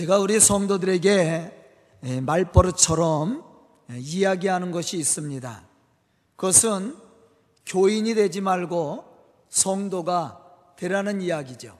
제가 0.00 0.18
우리 0.18 0.40
성도들에게 0.40 2.22
말버릇처럼 2.22 3.44
이야기하는 3.90 4.70
것이 4.70 4.96
있습니다. 4.96 5.62
그것은 6.36 6.96
교인이 7.66 8.14
되지 8.14 8.40
말고 8.40 9.04
성도가 9.50 10.42
되라는 10.76 11.20
이야기죠. 11.20 11.78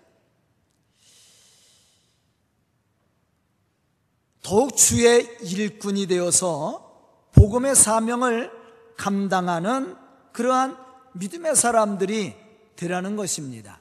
더욱 4.42 4.76
주의 4.76 5.26
일꾼이 5.40 6.06
되어서 6.06 7.30
복음의 7.32 7.74
사명을 7.74 8.52
감당하는 8.98 9.96
그러한 10.32 10.76
믿음의 11.14 11.56
사람들이 11.56 12.36
되라는 12.76 13.16
것입니다. 13.16 13.80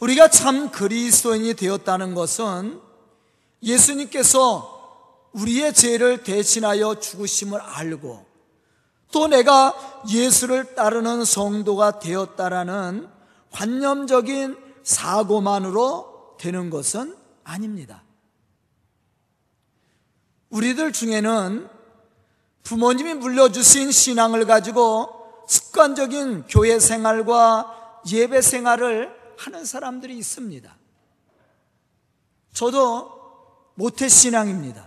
우리가 0.00 0.26
참 0.28 0.72
그리스도인이 0.72 1.54
되었다는 1.54 2.14
것은 2.14 2.84
예수님께서 3.62 5.28
우리의 5.32 5.74
죄를 5.74 6.22
대신하여 6.22 6.98
죽으심을 6.98 7.60
알고 7.60 8.26
또 9.12 9.26
내가 9.28 10.02
예수를 10.10 10.74
따르는 10.74 11.24
성도가 11.24 11.98
되었다라는 11.98 13.08
관념적인 13.50 14.56
사고만으로 14.82 16.36
되는 16.38 16.70
것은 16.70 17.16
아닙니다. 17.44 18.02
우리들 20.50 20.92
중에는 20.92 21.68
부모님이 22.62 23.14
물려주신 23.14 23.92
신앙을 23.92 24.46
가지고 24.46 25.44
습관적인 25.46 26.46
교회 26.48 26.78
생활과 26.78 28.02
예배 28.10 28.42
생활을 28.42 29.14
하는 29.38 29.64
사람들이 29.64 30.16
있습니다. 30.18 30.76
저도 32.52 33.15
모태신앙입니다. 33.76 34.86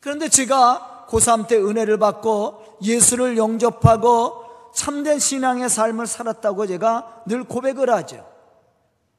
그런데 0.00 0.28
제가 0.28 1.06
고3 1.08 1.46
때 1.46 1.56
은혜를 1.56 1.98
받고 1.98 2.78
예수를 2.82 3.36
영접하고 3.36 4.44
참된 4.74 5.18
신앙의 5.18 5.68
삶을 5.68 6.06
살았다고 6.06 6.66
제가 6.66 7.22
늘 7.26 7.44
고백을 7.44 7.90
하죠. 7.90 8.26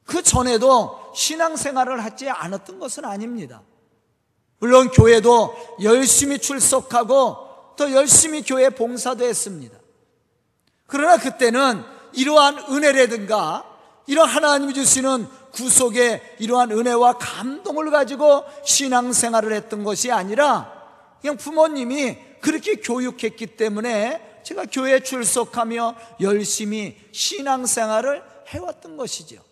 그 0.04 0.22
전에도 0.22 0.98
신앙생활을 1.14 2.02
하지 2.02 2.28
않았던 2.28 2.80
것은 2.80 3.04
아닙니다. 3.04 3.62
물론 4.58 4.88
교회도 4.90 5.54
열심히 5.82 6.38
출석하고 6.38 7.74
또 7.76 7.92
열심히 7.92 8.42
교회 8.42 8.70
봉사도 8.70 9.24
했습니다. 9.24 9.78
그러나 10.86 11.16
그때는 11.16 11.82
이러한 12.12 12.58
은혜라든가 12.70 13.64
이런 14.06 14.28
하나님이 14.28 14.74
주시는 14.74 15.26
구속의 15.52 16.36
이러한 16.38 16.70
은혜와 16.72 17.14
감동을 17.18 17.90
가지고 17.90 18.44
신앙생활을 18.64 19.52
했던 19.52 19.84
것이 19.84 20.10
아니라 20.10 20.72
그냥 21.20 21.36
부모님이 21.36 22.16
그렇게 22.40 22.76
교육했기 22.76 23.46
때문에 23.56 24.40
제가 24.42 24.66
교회 24.70 25.00
출석하며 25.00 25.94
열심히 26.20 26.96
신앙생활을 27.12 28.22
해왔던 28.48 28.96
것이죠. 28.96 29.42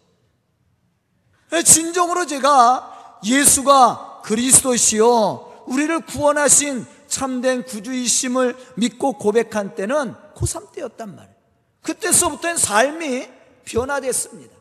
진정으로 1.64 2.26
제가 2.26 3.20
예수가 3.24 4.22
그리스도시요 4.24 5.64
우리를 5.66 6.00
구원하신 6.06 6.86
참된 7.06 7.64
구주이심을 7.64 8.56
믿고 8.76 9.14
고백한 9.14 9.74
때는 9.74 10.14
고3 10.34 10.72
때였단 10.72 11.14
말이에요. 11.14 11.36
그때서부터는 11.82 12.56
삶이 12.56 13.28
변화됐습니다. 13.64 14.59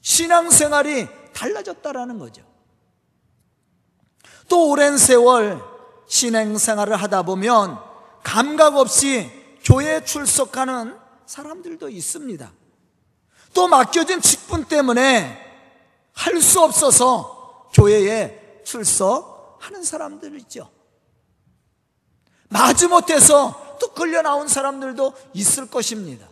신앙생활이 0.00 1.08
달라졌다라는 1.32 2.18
거죠. 2.18 2.42
또 4.48 4.70
오랜 4.70 4.98
세월 4.98 5.62
신앙생활을 6.08 6.96
하다 6.96 7.22
보면 7.22 7.78
감각 8.22 8.76
없이 8.76 9.30
교회에 9.64 10.04
출석하는 10.04 10.98
사람들도 11.26 11.88
있습니다. 11.88 12.52
또 13.54 13.68
맡겨진 13.68 14.20
직분 14.20 14.64
때문에 14.64 15.48
할 16.12 16.40
수 16.42 16.60
없어서 16.60 17.70
교회에 17.72 18.62
출석하는 18.64 19.82
사람들 19.82 20.36
있죠. 20.40 20.70
마지못해서 22.48 23.78
또 23.80 23.92
끌려 23.92 24.22
나온 24.22 24.48
사람들도 24.48 25.14
있을 25.34 25.70
것입니다. 25.70 26.28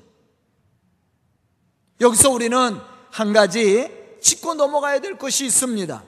여기서 2.01 2.31
우리는 2.31 2.81
한 3.11 3.33
가지 3.33 3.91
짚고 4.21 4.55
넘어가야 4.55 5.01
될 5.01 5.19
것이 5.19 5.47
있습니다. 5.47 6.03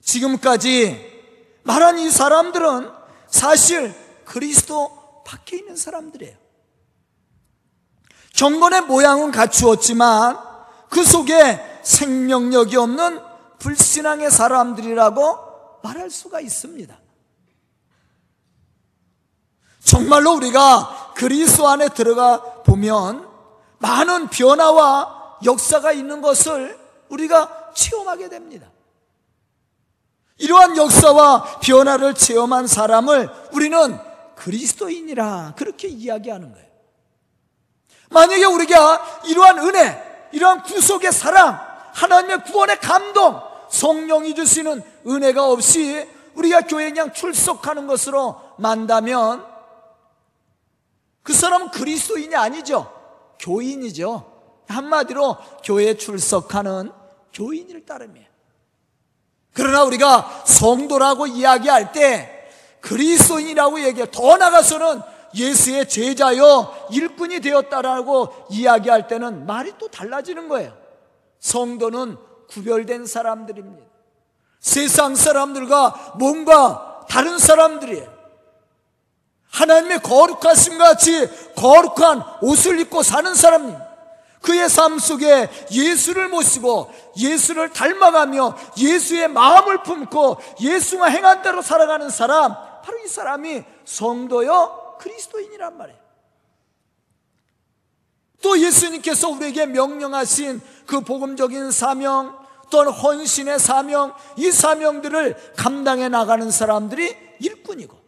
지금까지 0.00 1.18
말한 1.64 1.98
이 1.98 2.10
사람들은 2.10 2.90
사실 3.26 3.94
그리스도 4.24 5.22
밖에 5.26 5.58
있는 5.58 5.76
사람들이에요. 5.76 6.36
경건의 8.34 8.82
모양은 8.82 9.30
갖추었지만 9.32 10.38
그 10.88 11.04
속에 11.04 11.80
생명력이 11.82 12.76
없는 12.76 13.20
불신앙의 13.58 14.30
사람들이라고 14.30 15.80
말할 15.82 16.10
수가 16.10 16.40
있습니다. 16.40 16.98
정말로 19.82 20.34
우리가 20.34 21.12
그리스도 21.16 21.68
안에 21.68 21.88
들어가 21.88 22.62
보면 22.62 23.28
많은 23.78 24.28
변화와 24.28 25.17
역사가 25.44 25.92
있는 25.92 26.20
것을 26.20 26.78
우리가 27.08 27.72
체험하게 27.74 28.28
됩니다. 28.28 28.70
이러한 30.38 30.76
역사와 30.76 31.60
변화를 31.60 32.14
체험한 32.14 32.66
사람을 32.66 33.28
우리는 33.52 33.98
그리스도인이라 34.36 35.54
그렇게 35.56 35.88
이야기하는 35.88 36.52
거예요. 36.52 36.68
만약에 38.10 38.44
우리가 38.44 39.22
이러한 39.26 39.58
은혜, 39.58 40.28
이러한 40.32 40.62
구속의 40.62 41.12
사랑, 41.12 41.58
하나님의 41.92 42.44
구원의 42.44 42.80
감동, 42.80 43.40
성령이 43.68 44.34
주시는 44.34 44.82
은혜가 45.06 45.46
없이 45.46 46.08
우리가 46.34 46.62
교회 46.62 46.88
그냥 46.88 47.12
출석하는 47.12 47.86
것으로 47.86 48.40
만다면 48.58 49.44
그 51.22 51.32
사람은 51.32 51.70
그리스도인이 51.72 52.34
아니죠. 52.34 52.90
교인이죠. 53.40 54.37
한마디로 54.68 55.36
교회에 55.64 55.96
출석하는 55.96 56.92
교인을 57.32 57.84
따름이에요. 57.84 58.26
그러나 59.52 59.84
우리가 59.84 60.44
성도라고 60.46 61.26
이야기할 61.26 61.92
때 61.92 62.48
그리스도인이라고 62.80 63.80
얘기해 63.82 64.06
더 64.12 64.36
나가서는 64.36 65.00
예수의 65.34 65.88
제자여 65.88 66.88
일꾼이 66.90 67.40
되었다라고 67.40 68.46
이야기할 68.50 69.08
때는 69.08 69.46
말이 69.46 69.72
또 69.78 69.88
달라지는 69.88 70.48
거예요. 70.48 70.76
성도는 71.40 72.16
구별된 72.48 73.06
사람들입니다. 73.06 73.86
세상 74.60 75.14
사람들과 75.14 76.14
뭔가 76.18 77.04
다른 77.08 77.38
사람들이에요. 77.38 78.18
하나님의 79.50 80.00
거룩하심 80.00 80.78
같이 80.78 81.28
거룩한 81.56 82.22
옷을 82.42 82.80
입고 82.80 83.02
사는 83.02 83.34
사람입니다. 83.34 83.87
그의 84.40 84.68
삶 84.68 84.98
속에 84.98 85.48
예수를 85.70 86.28
모시고 86.28 86.92
예수를 87.16 87.72
닮아가며 87.72 88.56
예수의 88.76 89.28
마음을 89.28 89.82
품고 89.82 90.38
예수가 90.60 91.06
행한 91.06 91.42
대로 91.42 91.62
살아가는 91.62 92.08
사람, 92.10 92.54
바로 92.82 92.98
이 93.04 93.08
사람이 93.08 93.64
성도요 93.84 94.96
그리스도인이란 95.00 95.76
말이에요. 95.76 95.98
또 98.42 98.58
예수님께서 98.58 99.28
우리에게 99.30 99.66
명령하신 99.66 100.60
그 100.86 101.00
복음적인 101.00 101.70
사명 101.72 102.38
또는 102.70 102.92
헌신의 102.92 103.58
사명, 103.58 104.14
이 104.36 104.50
사명들을 104.52 105.54
감당해 105.56 106.08
나가는 106.08 106.50
사람들이 106.50 107.16
일꾼이고 107.40 107.98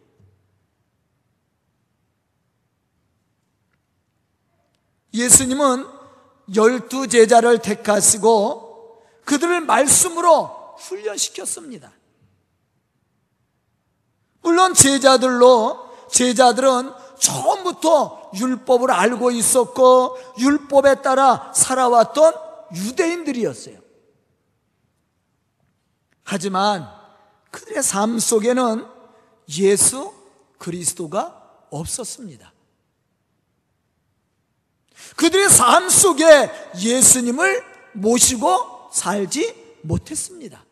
예수님은 5.13 6.00
열두 6.55 7.07
제자를 7.07 7.59
택하시고 7.59 9.01
그들을 9.25 9.61
말씀으로 9.61 10.75
훈련시켰습니다. 10.77 11.91
물론 14.41 14.73
제자들로 14.73 16.07
제자들은 16.09 16.93
처음부터 17.19 18.31
율법을 18.35 18.91
알고 18.91 19.31
있었고 19.31 20.17
율법에 20.39 21.01
따라 21.01 21.51
살아왔던 21.53 22.33
유대인들이었어요. 22.73 23.79
하지만 26.23 26.89
그들의 27.51 27.83
삶 27.83 28.17
속에는 28.17 28.87
예수 29.59 30.13
그리스도가 30.57 31.67
없었습니다. 31.69 32.51
그들의 35.15 35.49
삶 35.49 35.89
속에 35.89 36.49
예수님을 36.79 37.63
모시고 37.93 38.89
살지 38.91 39.79
못했습니다. 39.81 40.63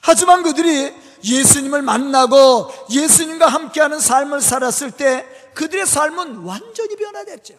하지만 0.00 0.42
그들이 0.42 0.92
예수님을 1.24 1.80
만나고 1.80 2.70
예수님과 2.90 3.46
함께하는 3.46 3.98
삶을 3.98 4.42
살았을 4.42 4.90
때 4.90 5.26
그들의 5.54 5.86
삶은 5.86 6.38
완전히 6.38 6.96
변화됐죠. 6.96 7.54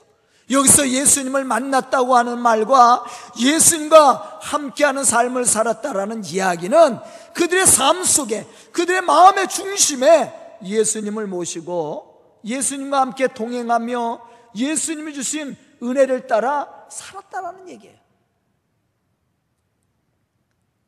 여기서 0.51 0.87
예수님을 0.89 1.43
만났다고 1.43 2.15
하는 2.15 2.37
말과 2.39 3.03
예수님과 3.39 4.39
함께하는 4.41 5.03
삶을 5.03 5.45
살았다라는 5.45 6.23
이야기는 6.25 6.99
그들의 7.33 7.65
삶 7.65 8.03
속에 8.03 8.45
그들의 8.71 9.01
마음의 9.01 9.49
중심에 9.49 10.31
예수님을 10.63 11.25
모시고 11.25 12.14
예수님과 12.45 13.01
함께 13.01 13.27
동행하며 13.27 14.21
예수님이 14.55 15.13
주신 15.13 15.57
은혜를 15.81 16.27
따라 16.27 16.85
살았다라는 16.89 17.69
얘기예요. 17.69 17.97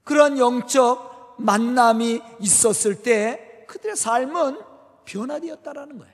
그런 0.03 0.37
영적 0.37 1.35
만남이 1.39 2.21
있었을 2.39 3.01
때 3.01 3.65
그들의 3.67 3.95
삶은 3.95 4.61
변화되었다라는 5.05 5.97
거예요. 5.97 6.13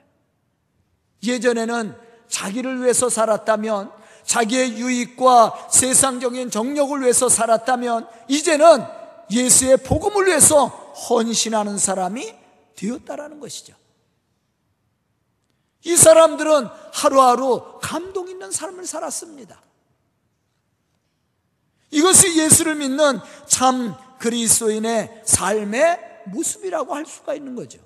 예전에는 1.23 1.95
자기를 2.27 2.81
위해서 2.81 3.09
살았다면 3.09 3.91
자기의 4.23 4.77
유익과 4.77 5.69
세상적인 5.69 6.49
정력을 6.49 7.01
위해서 7.01 7.29
살았다면 7.29 8.07
이제는 8.27 8.83
예수의 9.29 9.77
복음을 9.77 10.27
위해서 10.27 10.67
헌신하는 10.67 11.77
사람이 11.77 12.33
되었다라는 12.75 13.39
것이죠. 13.39 13.75
이 15.85 15.95
사람들은 15.95 16.67
하루하루 16.93 17.79
감동 17.81 18.29
있는 18.29 18.51
삶을 18.51 18.85
살았습니다. 18.85 19.61
이것이 21.91 22.39
예수를 22.39 22.75
믿는 22.75 23.19
참 23.47 23.95
그리스도인의 24.19 25.23
삶의 25.25 25.99
모습이라고 26.25 26.95
할 26.95 27.05
수가 27.05 27.35
있는 27.35 27.55
거죠. 27.55 27.79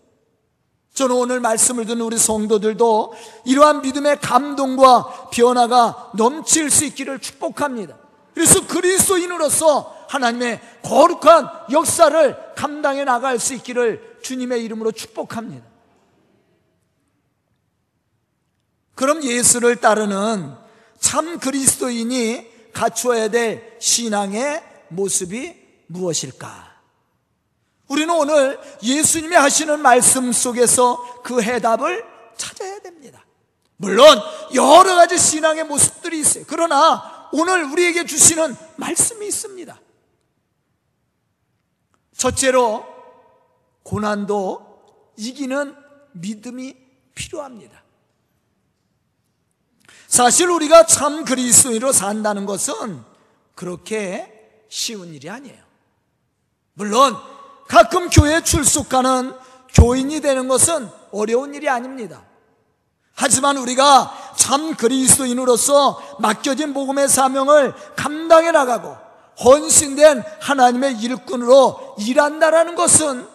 저는 0.94 1.16
오늘 1.16 1.40
말씀을 1.40 1.86
듣는 1.86 2.02
우리 2.02 2.18
성도들도 2.18 3.14
이러한 3.46 3.82
믿음의 3.82 4.20
감동과 4.20 5.30
변화가 5.32 6.12
넘칠 6.16 6.72
수 6.72 6.86
있기를 6.86 7.20
축복합니다. 7.20 7.98
그래서 8.34 8.66
그리스도인으로서 8.66 9.96
하나님의 10.08 10.62
거룩한 10.84 11.50
역사를 11.72 12.54
감당해 12.56 13.04
나갈 13.04 13.40
수 13.40 13.54
있기를 13.56 14.20
주님의 14.22 14.64
이름으로 14.64 14.92
축복합니다. 14.92 15.66
그럼 18.98 19.24
예수를 19.24 19.76
따르는 19.76 20.56
참 21.00 21.38
그리스도인이 21.38 22.72
갖추어야 22.74 23.28
될 23.30 23.78
신앙의 23.80 24.64
모습이 24.90 25.56
무엇일까? 25.86 26.82
우리는 27.90 28.12
오늘 28.14 28.60
예수님이 28.82 29.36
하시는 29.36 29.80
말씀 29.80 30.32
속에서 30.32 31.22
그 31.22 31.44
해답을 31.44 32.04
찾아야 32.38 32.80
됩니다. 32.80 33.24
물론 33.76 34.20
여러 34.56 34.96
가지 34.96 35.16
신앙의 35.20 35.66
모습들이 35.66 36.20
있어요. 36.20 36.46
그러나 36.48 37.30
오늘 37.32 37.66
우리에게 37.66 38.04
주시는 38.04 38.56
말씀이 38.78 39.28
있습니다. 39.28 39.80
첫째로 42.18 42.84
고난도 43.84 45.14
이기는 45.18 45.76
믿음이 46.14 46.76
필요합니다. 47.14 47.87
사실 50.18 50.50
우리가 50.50 50.88
참 50.88 51.26
그리스도인으로 51.26 51.92
산다는 51.92 52.48
것은 52.48 53.04
그렇게 53.54 54.66
쉬운 54.68 55.14
일이 55.14 55.30
아니에요. 55.30 55.64
물론 56.74 57.16
가끔 57.68 58.10
교회에 58.10 58.42
출석하는 58.42 59.36
교인이 59.76 60.20
되는 60.22 60.48
것은 60.48 60.90
어려운 61.12 61.54
일이 61.54 61.70
아닙니다. 61.70 62.26
하지만 63.14 63.58
우리가 63.58 64.34
참 64.36 64.76
그리스도인으로서 64.76 66.18
맡겨진 66.20 66.74
복음의 66.74 67.10
사명을 67.10 67.76
감당해 67.96 68.50
나가고 68.50 68.98
헌신된 69.44 70.24
하나님의 70.42 70.98
일꾼으로 70.98 71.98
일한다라는 72.00 72.74
것은 72.74 73.28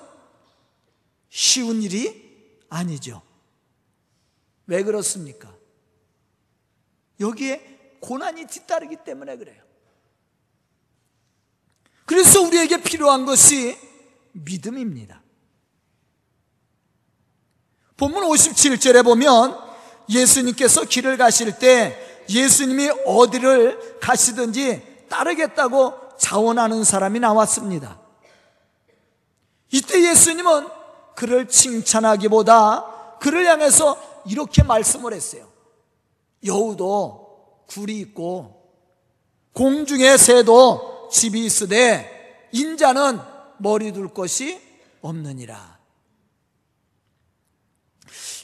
쉬운 1.31 1.81
일이 1.81 2.67
아니죠. 2.69 3.23
왜 4.67 4.82
그렇습니까? 4.82 5.51
여기에 7.22 7.98
고난이 8.00 8.46
뒤따르기 8.46 8.96
때문에 9.04 9.36
그래요. 9.36 9.62
그래서 12.04 12.42
우리에게 12.42 12.82
필요한 12.82 13.24
것이 13.24 13.78
믿음입니다. 14.32 15.22
본문 17.96 18.24
57절에 18.24 19.04
보면 19.04 19.56
예수님께서 20.08 20.84
길을 20.84 21.16
가실 21.16 21.58
때 21.58 22.24
예수님이 22.28 22.90
어디를 23.06 24.00
가시든지 24.00 25.06
따르겠다고 25.08 26.16
자원하는 26.19 26.84
사람이 26.84 27.20
나왔습니다. 27.20 28.00
이때 29.70 30.02
예수님은 30.02 30.69
그를 31.14 31.48
칭찬하기보다 31.48 33.19
그를 33.20 33.46
향해서 33.46 34.22
이렇게 34.26 34.62
말씀을 34.62 35.12
했어요. 35.12 35.51
여우도 36.44 37.66
굴이 37.68 37.98
있고 38.00 38.62
공중의 39.54 40.18
새도 40.18 41.08
집이 41.10 41.44
있으되 41.44 42.48
인자는 42.52 43.20
머리 43.58 43.92
둘 43.92 44.12
것이 44.12 44.60
없느니라. 45.02 45.78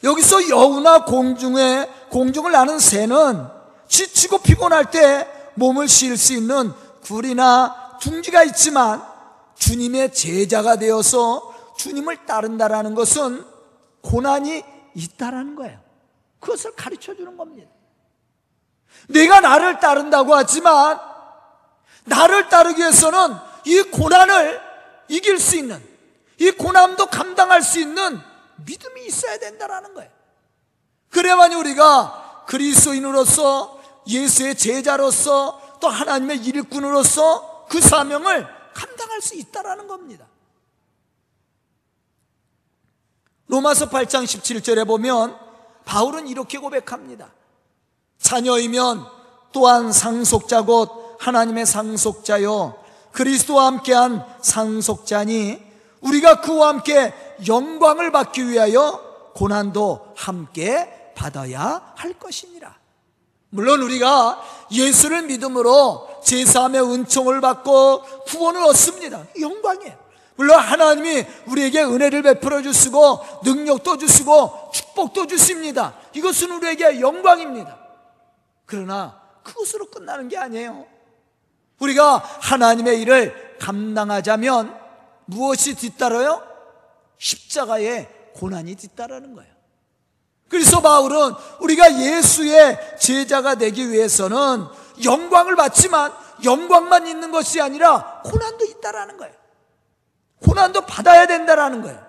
여기서 0.04 0.48
여우나 0.48 1.04
공중에 1.04 1.88
공중을 2.10 2.52
나는 2.52 2.78
새는 2.78 3.48
지치고 3.88 4.38
피곤할 4.38 4.90
때 4.90 5.26
몸을 5.54 5.88
쉴 5.88 6.16
수 6.16 6.34
있는 6.34 6.72
굴이나 7.02 7.98
둥지가 8.00 8.44
있지만 8.44 9.02
주님의 9.56 10.12
제자가 10.14 10.76
되어서 10.76 11.54
주님을 11.76 12.26
따른다라는 12.26 12.94
것은 12.94 13.44
고난이 14.02 14.62
있다라는 14.94 15.56
거예요. 15.56 15.80
그것을 16.38 16.72
가르쳐 16.72 17.14
주는 17.14 17.36
겁니다. 17.36 17.68
내가 19.06 19.40
나를 19.40 19.80
따른다고 19.80 20.34
하지만 20.34 21.00
나를 22.04 22.48
따르기 22.48 22.80
위해서는 22.80 23.37
이 23.64 23.82
고난을 23.82 24.61
이길 25.08 25.38
수 25.38 25.56
있는 25.56 25.82
이 26.38 26.50
고난도 26.50 27.06
감당할 27.06 27.62
수 27.62 27.78
있는 27.78 28.20
믿음이 28.64 29.06
있어야 29.06 29.38
된다라는 29.38 29.94
거예요. 29.94 30.11
그래야만 31.11 31.52
우리가 31.52 32.44
그리스도인으로서 32.46 33.80
예수의 34.06 34.56
제자로서 34.56 35.78
또 35.80 35.88
하나님의 35.88 36.38
일꾼으로서 36.38 37.66
그 37.68 37.80
사명을 37.80 38.46
감당할 38.75 39.20
수 39.20 39.34
있다라는 39.34 39.87
겁니다. 39.87 40.26
로마서 43.49 43.88
8장 43.88 44.25
17절에 44.25 44.87
보면 44.87 45.37
바울은 45.84 46.28
이렇게 46.28 46.58
고백합니다. 46.58 47.32
자녀이면 48.20 49.06
또한 49.52 49.92
상속자 49.92 50.62
곧 50.62 51.16
하나님의 51.18 51.66
상속자요 51.66 52.75
그리스도와 53.12 53.66
함께한 53.66 54.25
상속자니 54.42 55.58
우리가 56.00 56.40
그와 56.40 56.68
함께 56.68 57.12
영광을 57.46 58.12
받기 58.12 58.48
위하여 58.48 59.02
고난도 59.34 60.12
함께 60.16 61.12
받아야 61.14 61.92
할 61.96 62.12
것이니라. 62.14 62.76
물론 63.50 63.82
우리가 63.82 64.40
예수를 64.70 65.22
믿음으로 65.22 66.20
제사함의 66.25 66.82
은총을 66.82 67.40
받고 67.40 68.02
구원을 68.26 68.62
얻습니다. 68.64 69.25
영광이에요. 69.40 69.96
물론 70.37 70.60
하나님이 70.60 71.25
우리에게 71.46 71.82
은혜를 71.82 72.22
베풀어 72.22 72.62
주시고 72.62 73.20
능력도 73.42 73.98
주시고 73.98 74.70
축복도 74.72 75.26
주십니다. 75.26 75.94
이것은 76.12 76.52
우리에게 76.52 77.00
영광입니다. 77.00 77.88
그러나 78.68 79.18
그것으로 79.42 79.87
끝나는 79.90 80.28
게 80.28 80.37
아니에요. 80.37 80.87
우리가 81.80 82.16
하나님의 82.18 83.00
일을 83.00 83.56
감당하자면 83.58 84.78
무엇이 85.25 85.75
뒤따라요? 85.75 86.42
십자가의 87.16 88.08
고난이 88.34 88.75
뒤따르는 88.75 89.34
거예요. 89.34 89.50
그래서 90.50 90.82
바울은 90.82 91.32
우리가 91.60 91.98
예수의 91.98 92.98
제자가 93.00 93.54
되기 93.54 93.90
위해서는 93.90 94.66
영광을 95.02 95.56
받지만 95.56 96.12
영광만 96.44 97.06
있는 97.06 97.30
것이 97.32 97.62
아니라 97.62 98.20
고난도 98.22 98.66
있다라는 98.66 99.16
거예요. 99.16 99.34
고난도 100.44 100.82
받아야 100.82 101.26
된다라는 101.26 101.82
거예요. 101.82 102.07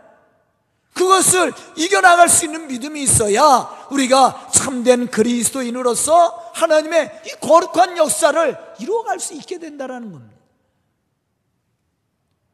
그것을 0.93 1.53
이겨나갈 1.77 2.27
수 2.27 2.46
있는 2.46 2.67
믿음이 2.67 3.01
있어야 3.03 3.88
우리가 3.91 4.50
참된 4.53 5.08
그리스도인으로서 5.08 6.51
하나님의 6.53 7.22
이 7.25 7.29
거룩한 7.39 7.98
역사를 7.98 8.58
이루어갈 8.79 9.19
수 9.19 9.34
있게 9.34 9.60
된다는 9.60 10.12
겁니다. 10.12 10.38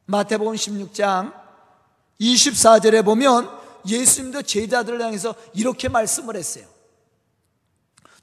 마태복음 0.06 0.54
16장 0.54 1.34
24절에 2.22 3.04
보면 3.04 3.50
예수님도 3.88 4.44
제자들을 4.44 5.02
향해서 5.02 5.36
이렇게 5.54 5.90
말씀을 5.90 6.36
했어요. 6.36 6.66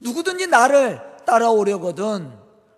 누구든지 0.00 0.46
나를 0.46 1.00
따라오려거든 1.26 2.32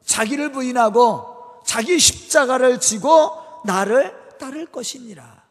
자기를 0.04 0.52
부인하고 0.52 1.62
자기 1.64 1.98
십자가를 1.98 2.80
지고 2.80 3.30
나를 3.64 4.14
따를 4.38 4.66
것이니라. 4.66 5.43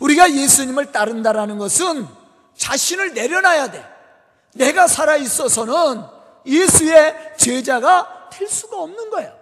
우리가 0.00 0.32
예수님을 0.32 0.92
따른다라는 0.92 1.58
것은 1.58 2.06
자신을 2.56 3.14
내려놔야 3.14 3.70
돼. 3.70 3.84
내가 4.54 4.86
살아 4.86 5.16
있어서는 5.16 6.04
예수의 6.44 7.34
제자가 7.36 8.30
될 8.32 8.48
수가 8.48 8.78
없는 8.78 9.10
거예요. 9.10 9.36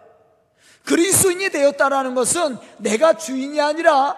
그리스도인이 0.85 1.51
되었다라는 1.51 2.15
것은 2.15 2.59
내가 2.79 3.17
주인이 3.17 3.61
아니라 3.61 4.17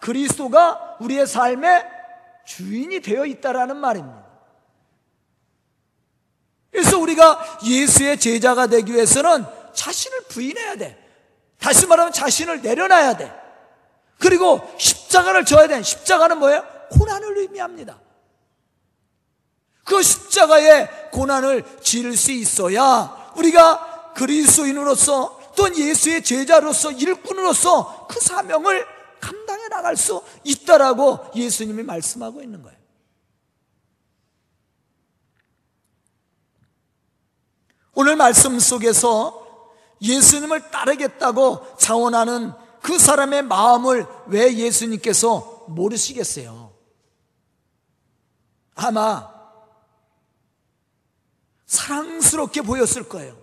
그리스도가 0.00 0.96
우리의 1.00 1.26
삶의 1.26 1.84
주인이 2.46 3.00
되어 3.00 3.26
있다라는 3.26 3.76
말입니다. 3.76 4.24
그래서 6.70 6.98
우리가 6.98 7.58
예수의 7.64 8.18
제자가 8.18 8.66
되기 8.66 8.92
위해서는 8.92 9.44
자신을 9.72 10.24
부인해야 10.28 10.76
돼. 10.76 10.98
다시 11.58 11.86
말하면 11.86 12.12
자신을 12.12 12.62
내려놔야 12.62 13.16
돼. 13.16 13.43
그리고 14.18 14.60
십자가를 14.78 15.44
져야 15.44 15.66
돼. 15.66 15.82
십자가는 15.82 16.38
뭐예요? 16.38 16.64
고난을 16.90 17.38
의미합니다. 17.38 18.00
그 19.84 20.02
십자가의 20.02 21.10
고난을 21.12 21.80
지를 21.82 22.16
수 22.16 22.32
있어야 22.32 23.32
우리가 23.36 24.12
그리스도인으로서 24.14 25.40
또는 25.56 25.76
예수의 25.78 26.24
제자로서 26.24 26.90
일꾼으로서 26.92 28.06
그 28.08 28.20
사명을 28.20 28.86
감당해 29.20 29.68
나갈 29.68 29.96
수 29.96 30.22
있다라고 30.42 31.30
예수님이 31.34 31.82
말씀하고 31.82 32.42
있는 32.42 32.62
거예요. 32.62 32.78
오늘 37.94 38.16
말씀 38.16 38.58
속에서 38.58 39.44
예수님을 40.02 40.70
따르겠다고 40.70 41.76
자원하는 41.78 42.52
그 42.84 42.98
사람의 42.98 43.44
마음을 43.44 44.06
왜 44.26 44.54
예수님께서 44.54 45.64
모르시겠어요? 45.68 46.70
아마 48.74 49.32
사랑스럽게 51.64 52.60
보였을 52.60 53.08
거예요. 53.08 53.38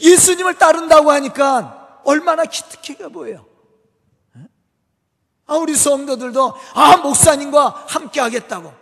예수님을 0.00 0.58
따른다고 0.58 1.12
하니까 1.12 2.02
얼마나 2.04 2.44
기특해 2.46 3.08
보여요. 3.12 3.46
아, 5.46 5.54
우리 5.54 5.76
성도들도, 5.76 6.54
아, 6.74 6.96
목사님과 6.96 7.84
함께 7.86 8.18
하겠다고. 8.18 8.74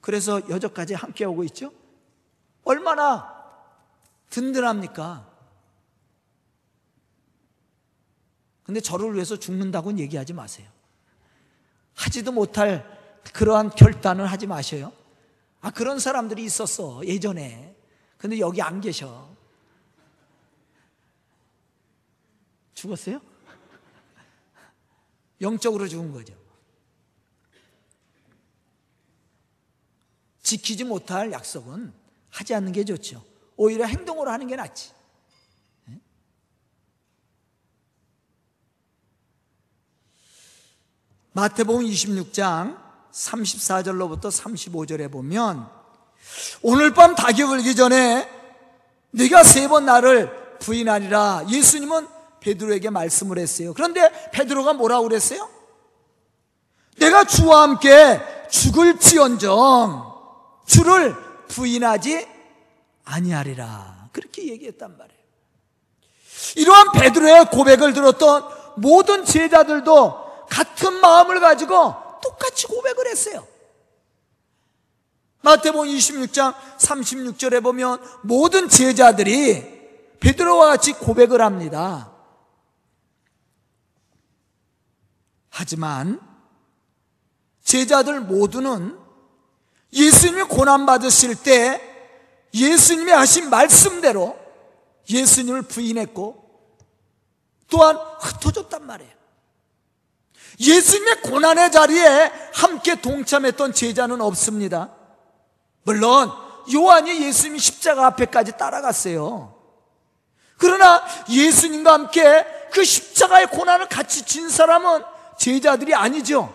그래서 0.00 0.48
여전까지 0.48 0.94
함께 0.94 1.24
오고 1.24 1.42
있죠? 1.42 1.72
얼마나 2.62 3.34
든든합니까? 4.30 5.33
근데 8.64 8.80
저를 8.80 9.14
위해서 9.14 9.38
죽는다고는 9.38 10.00
얘기하지 10.00 10.32
마세요. 10.32 10.68
하지도 11.94 12.32
못할 12.32 12.84
그러한 13.32 13.70
결단을 13.70 14.26
하지 14.26 14.46
마셔요. 14.46 14.92
아, 15.60 15.70
그런 15.70 15.98
사람들이 15.98 16.44
있었어, 16.44 17.06
예전에. 17.06 17.74
근데 18.18 18.38
여기 18.38 18.60
안 18.60 18.80
계셔. 18.80 19.34
죽었어요? 22.74 23.20
영적으로 25.40 25.86
죽은 25.86 26.12
거죠. 26.12 26.34
지키지 30.42 30.84
못할 30.84 31.32
약속은 31.32 31.92
하지 32.30 32.54
않는 32.54 32.72
게 32.72 32.84
좋죠. 32.84 33.24
오히려 33.56 33.86
행동으로 33.86 34.30
하는 34.30 34.46
게 34.46 34.56
낫지. 34.56 34.92
마태복음 41.36 41.84
26장 41.84 42.78
34절로부터 43.12 44.26
35절에 44.26 45.10
보면 45.10 45.68
오늘 46.62 46.94
밤 46.94 47.14
닭이 47.16 47.42
울기 47.42 47.74
전에 47.74 48.28
네가 49.10 49.42
세 49.42 49.68
번 49.68 49.84
나를 49.84 50.58
부인하리라 50.60 51.46
예수님은 51.50 52.06
베드로에게 52.40 52.90
말씀을 52.90 53.38
했어요. 53.38 53.74
그런데 53.74 54.10
베드로가 54.30 54.74
뭐라고 54.74 55.08
그랬어요? 55.08 55.48
내가 56.98 57.24
주와 57.24 57.62
함께 57.62 58.20
죽을지언정 58.50 60.14
주를 60.66 61.16
부인하지 61.48 62.28
아니하리라. 63.04 64.08
그렇게 64.12 64.46
얘기했단 64.50 64.96
말이에요. 64.96 65.20
이러한 66.56 66.92
베드로의 66.92 67.46
고백을 67.50 67.92
들었던 67.92 68.44
모든 68.76 69.24
제자들도 69.24 70.23
같은 70.54 71.00
마음을 71.00 71.40
가지고 71.40 71.96
똑같이 72.22 72.68
고백을 72.68 73.08
했어요. 73.08 73.44
마태복음 75.42 75.88
26장 75.88 76.54
36절에 76.78 77.60
보면 77.60 78.00
모든 78.22 78.68
제자들이 78.68 79.74
베드로와 80.20 80.68
같이 80.68 80.92
고백을 80.92 81.42
합니다. 81.42 82.12
하지만 85.50 86.20
제자들 87.64 88.20
모두는 88.20 88.96
예수님이 89.92 90.44
고난 90.44 90.86
받으실 90.86 91.34
때 91.34 91.82
예수님이 92.54 93.10
하신 93.10 93.50
말씀대로 93.50 94.38
예수님을 95.10 95.62
부인했고 95.62 96.42
또한 97.68 97.96
흩어졌단 97.96 98.86
말이에요. 98.86 99.13
예수님의 100.60 101.22
고난의 101.22 101.72
자리에 101.72 102.32
함께 102.52 102.94
동참했던 103.00 103.72
제자는 103.72 104.20
없습니다. 104.20 104.94
물론 105.82 106.30
요한이 106.72 107.22
예수님 107.22 107.58
십자가 107.58 108.06
앞에까지 108.06 108.56
따라갔어요. 108.56 109.54
그러나 110.58 111.04
예수님과 111.28 111.92
함께 111.92 112.46
그 112.72 112.84
십자가의 112.84 113.48
고난을 113.48 113.88
같이 113.88 114.24
진 114.24 114.48
사람은 114.48 115.02
제자들이 115.38 115.94
아니죠. 115.94 116.54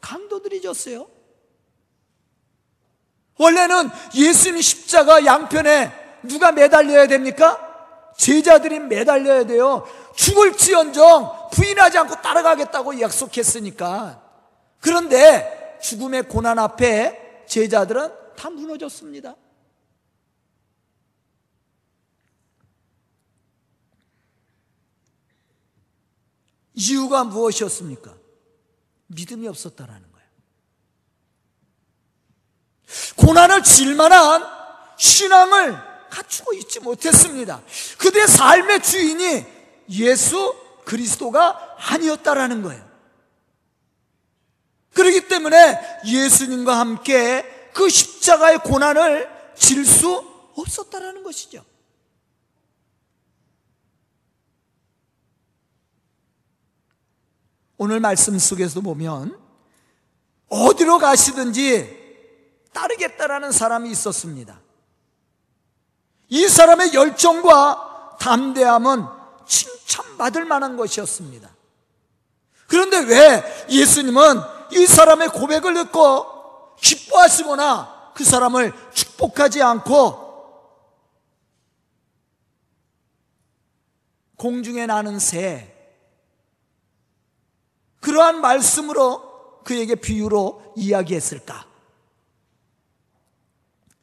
강도들이 0.00 0.62
졌어요. 0.62 1.06
원래는 3.38 3.90
예수님 4.14 4.62
십자가 4.62 5.24
양편에 5.24 5.92
누가 6.22 6.52
매달려야 6.52 7.06
됩니까? 7.06 7.65
제자들이 8.16 8.80
매달려야 8.80 9.44
돼요. 9.44 9.86
죽을지언정 10.16 11.50
부인하지 11.52 11.98
않고 11.98 12.22
따라가겠다고 12.22 13.00
약속했으니까. 13.00 14.22
그런데 14.80 15.78
죽음의 15.82 16.24
고난 16.24 16.58
앞에 16.58 17.44
제자들은 17.46 18.12
다 18.36 18.50
무너졌습니다. 18.50 19.36
이유가 26.74 27.24
무엇이었습니까? 27.24 28.14
믿음이 29.06 29.48
없었다라는 29.48 30.12
거예요. 30.12 30.28
고난을 33.16 33.62
질 33.62 33.94
만한 33.94 34.44
신앙을 34.98 35.85
갖추고 36.10 36.52
있지 36.54 36.80
못했습니다. 36.80 37.62
그들의 37.98 38.28
삶의 38.28 38.82
주인이 38.82 39.46
예수 39.90 40.54
그리스도가 40.84 41.76
아니었다라는 41.78 42.62
거예요. 42.62 42.86
그렇기 44.94 45.28
때문에 45.28 45.78
예수님과 46.06 46.78
함께 46.78 47.70
그 47.74 47.88
십자가의 47.88 48.58
고난을 48.58 49.28
질 49.56 49.84
수 49.84 50.36
없었다라는 50.56 51.22
것이죠. 51.22 51.64
오늘 57.78 58.00
말씀 58.00 58.38
속에서 58.38 58.80
보면 58.80 59.38
어디로 60.48 60.98
가시든지 60.98 62.04
따르겠다라는 62.72 63.52
사람이 63.52 63.90
있었습니다. 63.90 64.60
이 66.28 66.48
사람의 66.48 66.94
열정과 66.94 68.16
담대함은 68.20 69.04
칭찬받을 69.46 70.44
만한 70.44 70.76
것이었습니다. 70.76 71.50
그런데 72.66 72.98
왜 72.98 73.66
예수님은 73.70 74.40
이 74.72 74.86
사람의 74.86 75.28
고백을 75.28 75.74
듣고 75.74 76.76
기뻐하시거나 76.76 78.12
그 78.14 78.24
사람을 78.24 78.72
축복하지 78.92 79.62
않고 79.62 80.26
공중에 84.36 84.86
나는 84.86 85.18
새. 85.18 85.72
그러한 88.00 88.40
말씀으로 88.40 89.62
그에게 89.64 89.94
비유로 89.94 90.74
이야기했을까? 90.76 91.66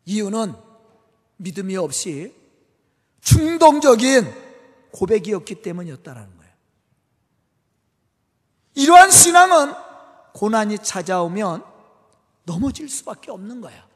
이유는 0.06 0.56
믿음이 1.44 1.76
없이 1.76 2.34
충동적인 3.22 4.34
고백이었기 4.92 5.62
때문이었다는 5.62 6.38
거예요. 6.38 6.54
이러한 8.76 9.12
신앙은 9.12 9.74
고난이 10.34 10.80
찾아오면 10.80 11.64
넘어질 12.46 12.90
수밖에 12.90 13.32
없는 13.32 13.62
거야. 13.62 13.88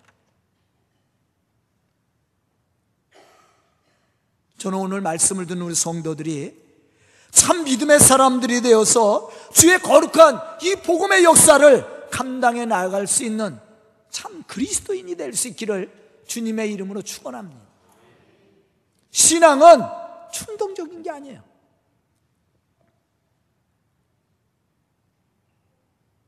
저는 4.58 4.77
오늘 4.77 5.01
말씀을 5.01 5.46
듣는 5.46 5.62
우리 5.62 5.75
성도들이 5.75 6.68
참 7.32 7.63
믿음의 7.63 8.00
사람들이 8.00 8.62
되어서 8.62 9.30
주의 9.54 9.77
거룩한 9.80 10.42
이 10.63 10.75
복음의 10.75 11.24
역사를 11.24 12.10
감당해 12.10 12.66
나갈 12.66 13.06
수 13.06 13.24
있는 13.24 13.60
참 14.10 14.44
그리스도인이 14.44 15.16
될 15.16 15.34
수 15.34 15.48
있기를 15.50 16.07
주님의 16.28 16.72
이름으로 16.74 17.02
축원합니다. 17.02 17.66
신앙은 19.12 19.82
충동적인 20.32 21.02
게 21.02 21.10
아니에요. 21.10 21.44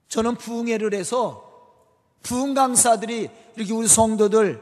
저는 0.07 0.35
부흥회를 0.37 0.93
해서 0.95 1.45
부흥 2.23 2.55
강사들이 2.55 3.29
이렇게 3.55 3.73
우리 3.73 3.87
성도들 3.87 4.61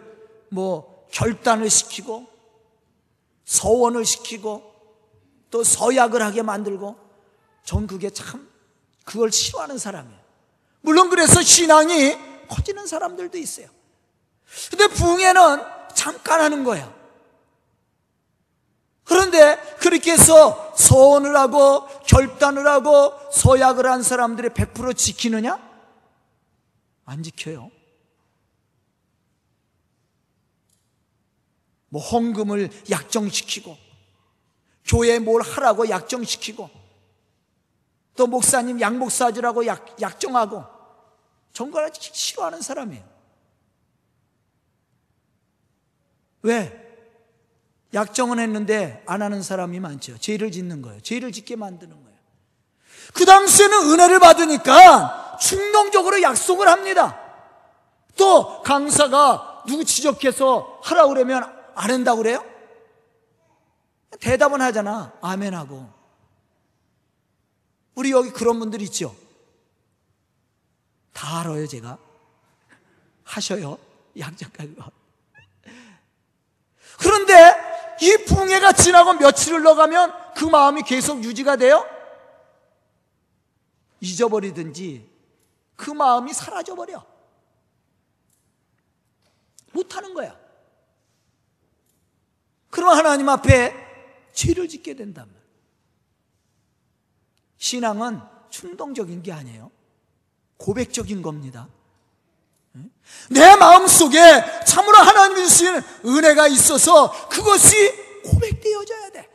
뭐 0.49 1.07
결단을 1.11 1.69
시키고 1.69 2.27
서원을 3.45 4.03
시키고 4.03 4.73
또 5.49 5.63
서약을 5.63 6.21
하게 6.21 6.41
만들고 6.41 6.97
전 7.63 7.87
그게 7.87 8.09
참 8.09 8.49
그걸 9.05 9.31
싫어하는 9.31 9.77
사람이에요. 9.77 10.19
물론 10.81 11.09
그래서 11.09 11.41
신앙이 11.41 12.17
커지는 12.49 12.87
사람들도 12.87 13.37
있어요. 13.37 13.76
근데 14.69 14.87
부흥회는 14.87 15.63
잠깐 15.93 16.41
하는 16.41 16.63
거예요. 16.63 16.93
그런데 19.03 19.55
그렇게 19.79 20.11
해서 20.11 20.73
서원을 20.75 21.35
하고 21.35 21.87
결단을 22.05 22.67
하고 22.67 23.13
서약을 23.31 23.85
한 23.85 24.03
사람들이 24.03 24.49
100% 24.49 24.97
지키느냐? 24.97 25.57
안 27.05 27.23
지켜요. 27.23 27.71
뭐 31.89 32.01
헌금을 32.01 32.69
약정시키고 32.89 33.77
교회에 34.85 35.19
뭘 35.19 35.41
하라고 35.41 35.89
약정시키고 35.89 36.69
또 38.15 38.27
목사님 38.27 38.81
양목사주라고 38.81 39.65
약, 39.67 40.01
약정하고 40.01 40.65
정말 41.53 41.91
싫어하는 41.93 42.61
사람이에요. 42.61 43.16
왜? 46.47 46.87
약정은 47.93 48.39
했는데 48.39 49.03
안 49.05 49.21
하는 49.21 49.41
사람이 49.41 49.79
많죠. 49.81 50.17
죄를 50.17 50.51
짓는 50.51 50.81
거예요. 50.81 51.01
죄를 51.01 51.31
짓게 51.31 51.57
만드는 51.57 51.91
거예요. 52.03 52.17
그 53.13 53.25
당시에는 53.25 53.91
은혜를 53.91 54.19
받으니까 54.19 55.37
충동적으로 55.41 56.21
약속을 56.21 56.67
합니다. 56.67 57.19
또 58.15 58.61
강사가 58.63 59.63
누구 59.67 59.83
지적해서 59.83 60.79
하라 60.83 61.07
그러면 61.07 61.43
안 61.75 61.91
한다고 61.91 62.19
그래요? 62.19 62.43
대답은 64.19 64.61
하잖아. 64.61 65.13
아멘 65.21 65.53
하고. 65.53 65.87
우리 67.95 68.11
여기 68.11 68.29
그런 68.31 68.59
분들 68.59 68.81
있죠? 68.83 69.15
다 71.13 71.39
알아요, 71.41 71.67
제가. 71.67 71.97
하셔요. 73.23 73.77
약속하고. 74.17 75.06
그런데 76.97 77.33
이 78.01 78.25
붕해가 78.25 78.73
지나고 78.73 79.13
며칠을 79.13 79.61
넣어가면 79.63 80.33
그 80.35 80.45
마음이 80.45 80.83
계속 80.83 81.23
유지가 81.23 81.55
돼요? 81.55 81.87
잊어버리든지 83.99 85.09
그 85.75 85.91
마음이 85.91 86.33
사라져버려. 86.33 87.05
못하는 89.73 90.13
거야. 90.13 90.37
그럼 92.69 92.89
하나님 92.95 93.29
앞에 93.29 93.73
죄를 94.33 94.67
짓게 94.67 94.95
된단 94.95 95.27
말이야. 95.27 95.41
신앙은 97.57 98.21
충동적인 98.49 99.23
게 99.23 99.31
아니에요. 99.31 99.71
고백적인 100.57 101.21
겁니다. 101.21 101.69
내 103.29 103.55
마음 103.55 103.87
속에 103.87 104.63
참으로 104.65 104.97
하나님이 104.97 105.47
주시는 105.47 105.81
은혜가 106.05 106.47
있어서 106.47 107.29
그것이 107.29 107.75
고백되어져야 108.23 109.09
돼. 109.11 109.29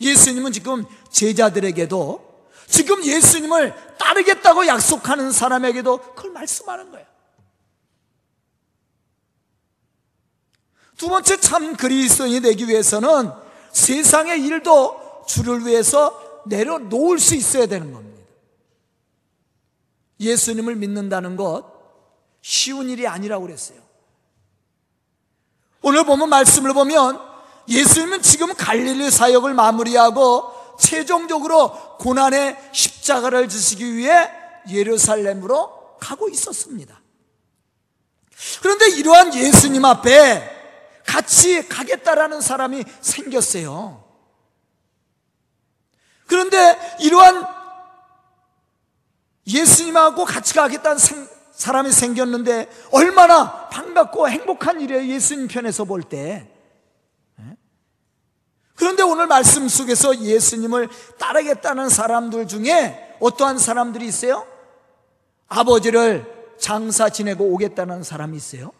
예수님은 0.00 0.52
지금 0.52 0.84
제자들에게도 1.10 2.26
지금 2.68 3.04
예수님을 3.04 3.96
따르겠다고 3.98 4.66
약속하는 4.66 5.32
사람에게도 5.32 6.14
그걸 6.14 6.32
말씀하는 6.32 6.90
거예요. 6.90 7.06
두 10.96 11.08
번째 11.08 11.38
참 11.38 11.76
그리스도인이 11.76 12.40
되기 12.40 12.68
위해서는 12.68 13.30
세상의 13.72 14.42
일도 14.42 15.24
주를 15.26 15.66
위해서 15.66 16.25
내려놓을 16.48 17.18
수 17.18 17.34
있어야 17.34 17.66
되는 17.66 17.92
겁니다. 17.92 18.16
예수님을 20.20 20.76
믿는다는 20.76 21.36
것 21.36 21.64
쉬운 22.42 22.88
일이 22.88 23.06
아니라고 23.06 23.46
그랬어요. 23.46 23.78
오늘 25.82 26.04
보면 26.04 26.28
말씀을 26.28 26.72
보면 26.72 27.20
예수님은 27.68 28.22
지금 28.22 28.54
갈릴리 28.54 29.10
사역을 29.10 29.54
마무리하고 29.54 30.76
최종적으로 30.78 31.96
고난의 31.98 32.56
십자가를 32.72 33.48
지시기 33.48 33.96
위해 33.96 34.30
예루살렘으로 34.68 35.96
가고 36.00 36.28
있었습니다. 36.28 37.00
그런데 38.62 38.88
이러한 38.90 39.34
예수님 39.34 39.84
앞에 39.84 40.56
같이 41.06 41.68
가겠다라는 41.68 42.40
사람이 42.40 42.84
생겼어요. 43.00 44.05
그런데 46.26 46.78
이러한 47.00 47.46
예수님하고 49.46 50.24
같이 50.24 50.54
가겠다는 50.54 50.98
사람이 51.52 51.92
생겼는데 51.92 52.68
얼마나 52.92 53.68
반갑고 53.68 54.28
행복한 54.28 54.80
일이에요. 54.80 55.06
예수님 55.06 55.48
편에서 55.48 55.84
볼 55.84 56.02
때. 56.02 56.50
예? 57.40 57.56
그런데 58.74 59.02
오늘 59.02 59.26
말씀 59.26 59.68
속에서 59.68 60.18
예수님을 60.18 60.88
따르겠다는 61.18 61.88
사람들 61.88 62.46
중에 62.48 63.16
어떠한 63.20 63.58
사람들이 63.58 64.06
있어요? 64.06 64.46
아버지를 65.48 66.54
장사 66.58 67.08
지내고 67.08 67.44
오겠다는 67.44 68.02
사람이 68.02 68.36
있어요? 68.36 68.72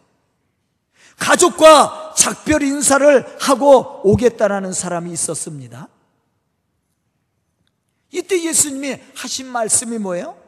가족과 1.18 2.14
작별 2.16 2.62
인사를 2.62 3.38
하고 3.40 4.00
오겠다는 4.04 4.72
사람이 4.72 5.10
있었습니다. 5.12 5.88
이때 8.10 8.42
예수님이 8.42 9.00
하신 9.14 9.46
말씀이 9.46 9.98
뭐예요? 9.98 10.40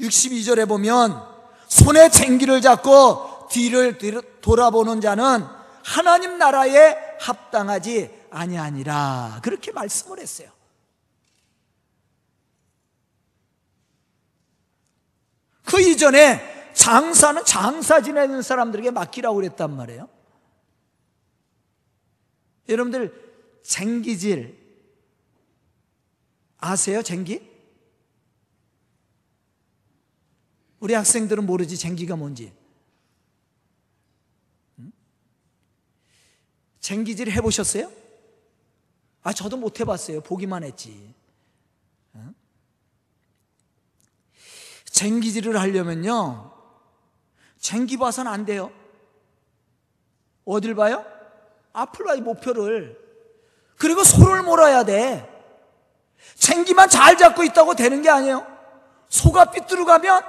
62절에 0.00 0.68
보면 0.68 1.22
손에 1.68 2.08
쟁기를 2.08 2.60
잡고 2.60 3.48
뒤를 3.50 3.98
돌아보는 4.40 5.00
자는 5.00 5.44
하나님 5.84 6.38
나라에 6.38 6.96
합당하지 7.20 8.26
아니하니라 8.30 9.40
그렇게 9.42 9.72
말씀을 9.72 10.20
했어요. 10.20 10.50
그 15.64 15.80
이전에 15.80 16.72
장사는 16.72 17.44
장사 17.44 18.00
지내는 18.00 18.40
사람들에게 18.42 18.90
맡기라고 18.90 19.36
그랬단 19.36 19.76
말이에요. 19.76 20.08
여러분들 22.68 23.27
쟁기질 23.68 24.56
아세요? 26.56 27.02
쟁기? 27.02 27.46
우리 30.80 30.94
학생들은 30.94 31.44
모르지 31.44 31.76
쟁기가 31.76 32.16
뭔지. 32.16 32.50
쟁기질 36.80 37.30
해보셨어요? 37.30 37.92
아, 39.22 39.34
저도 39.34 39.58
못 39.58 39.78
해봤어요. 39.80 40.22
보기만 40.22 40.64
했지. 40.64 41.14
쟁기질을 44.86 45.60
하려면요. 45.60 46.54
쟁기 47.58 47.98
봐선 47.98 48.28
안 48.28 48.46
돼요. 48.46 48.72
어딜 50.46 50.74
봐요? 50.74 51.04
앞을 51.74 52.06
봐요, 52.06 52.22
목표를. 52.22 53.07
그리고 53.78 54.04
소를 54.04 54.42
몰아야 54.42 54.84
돼. 54.84 55.26
쟁기만 56.34 56.88
잘 56.88 57.16
잡고 57.16 57.44
있다고 57.44 57.74
되는 57.74 58.02
게 58.02 58.10
아니에요. 58.10 58.46
소가 59.08 59.46
삐뚤어 59.50 59.84
가면, 59.84 60.22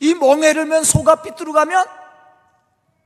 이 0.00 0.14
멍해를 0.14 0.66
면 0.66 0.84
소가 0.84 1.22
삐뚤어 1.22 1.52
가면, 1.52 1.86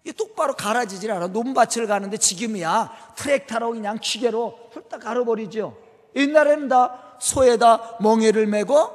이 0.04 0.12
똑바로 0.12 0.54
갈아지질 0.54 1.10
않아. 1.12 1.28
논밭을 1.28 1.86
가는데 1.86 2.16
지금이야. 2.16 3.14
트랙터로 3.16 3.72
그냥 3.72 3.98
기계로 4.00 4.70
훌딱 4.72 5.00
갈아버리죠. 5.00 5.76
옛날에는 6.16 6.68
다 6.68 7.16
소에다 7.20 7.98
멍해를 8.00 8.46
메고, 8.46 8.90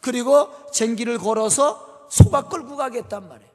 그리고 0.00 0.48
쟁기를 0.70 1.18
걸어서 1.18 2.06
소가 2.08 2.48
끌고 2.48 2.76
가겠단 2.76 3.28
말이에요. 3.28 3.50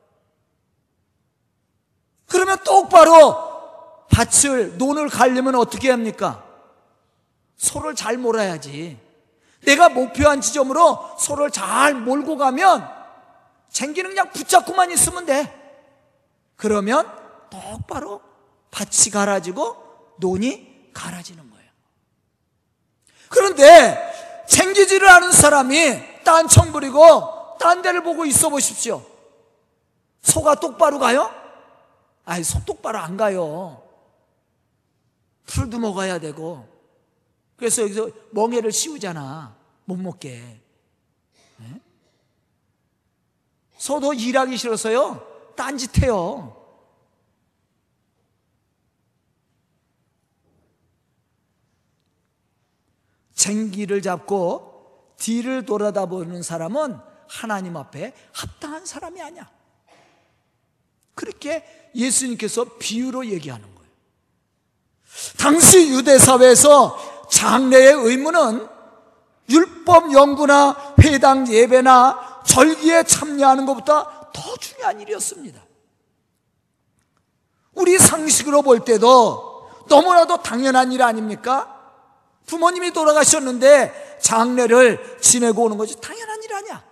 그러면 2.27 2.57
똑바로 2.63 3.50
밭을, 4.11 4.77
논을 4.77 5.09
가려면 5.09 5.55
어떻게 5.55 5.89
합니까? 5.89 6.43
소를 7.57 7.95
잘 7.95 8.17
몰아야지. 8.17 8.97
내가 9.65 9.89
목표한 9.89 10.41
지점으로 10.41 11.15
소를 11.19 11.51
잘 11.51 11.93
몰고 11.93 12.37
가면 12.37 12.87
쟁기는 13.69 14.09
그냥 14.09 14.31
붙잡고만 14.31 14.91
있으면 14.91 15.25
돼. 15.25 15.57
그러면 16.55 17.09
똑바로 17.49 18.21
밭이 18.71 19.11
갈아지고 19.11 20.15
논이 20.17 20.91
갈아지는 20.93 21.49
거예요. 21.49 21.69
그런데 23.29 24.45
쟁기질을 24.47 25.09
하는 25.09 25.31
사람이 25.31 26.23
딴청 26.23 26.71
부리고 26.71 27.57
딴 27.59 27.81
데를 27.81 28.03
보고 28.03 28.25
있어 28.25 28.49
보십시오. 28.49 29.03
소가 30.21 30.55
똑바로 30.55 30.99
가요? 30.99 31.31
아이, 32.25 32.43
소 32.43 32.63
똑바로 32.65 32.99
안 32.99 33.17
가요. 33.17 33.80
풀도 35.51 35.79
먹어야 35.79 36.19
되고. 36.19 36.67
그래서 37.57 37.81
여기서 37.83 38.09
멍해를 38.31 38.71
씌우잖아. 38.71 39.55
못 39.85 39.97
먹게. 39.97 40.61
네? 41.57 41.81
소도 43.77 44.13
일하기 44.13 44.55
싫어서요. 44.55 45.53
딴짓해요. 45.55 46.57
쟁기를 53.33 54.01
잡고 54.01 55.15
뒤를 55.17 55.65
돌아다 55.65 56.05
보는 56.05 56.43
사람은 56.43 56.97
하나님 57.27 57.75
앞에 57.75 58.13
합당한 58.31 58.85
사람이 58.85 59.21
아니야. 59.21 59.51
그렇게 61.13 61.91
예수님께서 61.93 62.77
비유로 62.77 63.25
얘기하는. 63.27 63.70
당시 65.51 65.89
유대 65.89 66.17
사회에서 66.17 66.97
장례의 67.29 67.93
의무는 67.93 68.65
율법 69.49 70.13
연구나 70.13 70.77
회당 71.03 71.45
예배나 71.45 72.43
절기에 72.45 73.03
참여하는 73.03 73.65
것보다 73.65 74.29
더 74.31 74.55
중요한 74.57 75.01
일이었습니다. 75.01 75.61
우리 77.73 77.97
상식으로 77.97 78.61
볼 78.61 78.85
때도 78.85 79.69
너무나도 79.89 80.41
당연한 80.41 80.93
일 80.93 81.01
아닙니까? 81.03 81.77
부모님이 82.45 82.93
돌아가셨는데 82.93 84.19
장례를 84.21 85.19
지내고 85.19 85.63
오는 85.65 85.77
것이 85.77 85.99
당연한 85.99 86.41
일 86.43 86.53
아니야. 86.53 86.83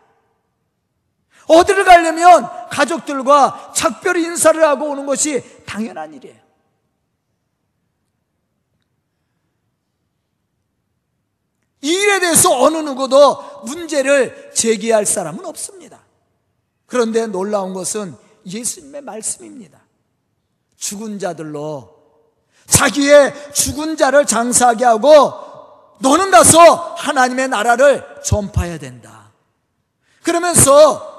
어디를 1.48 1.86
가려면 1.86 2.50
가족들과 2.70 3.72
작별 3.74 4.18
인사를 4.18 4.62
하고 4.62 4.90
오는 4.90 5.06
것이 5.06 5.64
당연한 5.66 6.14
일이에요. 6.14 6.49
이 11.82 11.94
일에 11.94 12.20
대해서 12.20 12.52
어느 12.62 12.78
누구도 12.78 13.62
문제를 13.66 14.52
제기할 14.54 15.06
사람은 15.06 15.46
없습니다. 15.46 16.02
그런데 16.86 17.28
놀라운 17.28 17.74
것은 17.74 18.16
예수님의 18.46 19.02
말씀입니다. 19.02 19.80
죽은 20.76 21.20
자들로 21.20 21.98
자기의 22.66 23.54
죽은 23.54 23.98
자를 23.98 24.26
장사하게 24.26 24.86
하고 24.86 25.34
너는 26.00 26.32
가서 26.32 26.96
하나님의 26.96 27.50
나라를 27.50 28.22
전파해야 28.24 28.78
된다. 28.78 29.32
그러면서 30.24 31.10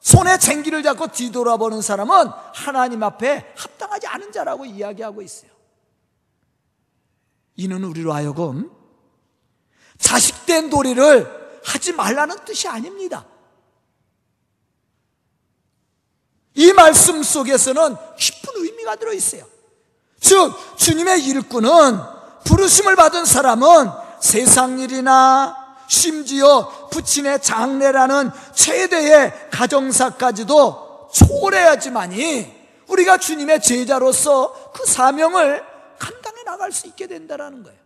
손에 0.00 0.38
쟁기를 0.38 0.82
잡고 0.82 1.08
뒤돌아보는 1.08 1.82
사람은 1.82 2.28
하나님 2.54 3.02
앞에 3.02 3.52
합당하지 3.56 4.06
않은 4.06 4.32
자라고 4.32 4.64
이야기하고 4.64 5.22
있어요. 5.22 5.50
이는 7.56 7.84
우리로 7.84 8.12
하여금 8.12 8.70
자식된 9.98 10.70
도리를 10.70 11.60
하지 11.64 11.92
말라는 11.92 12.44
뜻이 12.44 12.68
아닙니다. 12.68 13.24
이 16.54 16.72
말씀 16.72 17.22
속에서는 17.22 17.96
깊은 18.16 18.52
의미가 18.56 18.96
들어 18.96 19.12
있어요. 19.12 19.44
즉, 20.20 20.52
주님의 20.76 21.24
일꾼은 21.26 22.00
부르심을 22.44 22.96
받은 22.96 23.24
사람은 23.24 23.90
세상 24.20 24.78
일이나 24.78 25.68
심지어 25.88 26.88
부친의 26.90 27.42
장례라는 27.42 28.30
최대의 28.54 29.50
가정사까지도 29.50 31.10
초월해야지만이 31.12 32.58
우리가 32.88 33.18
주님의 33.18 33.62
제자로서 33.62 34.72
그 34.72 34.84
사명을 34.86 35.64
감당해 35.98 36.42
나갈 36.44 36.72
수 36.72 36.86
있게 36.86 37.06
된다는 37.06 37.62
거예요. 37.62 37.77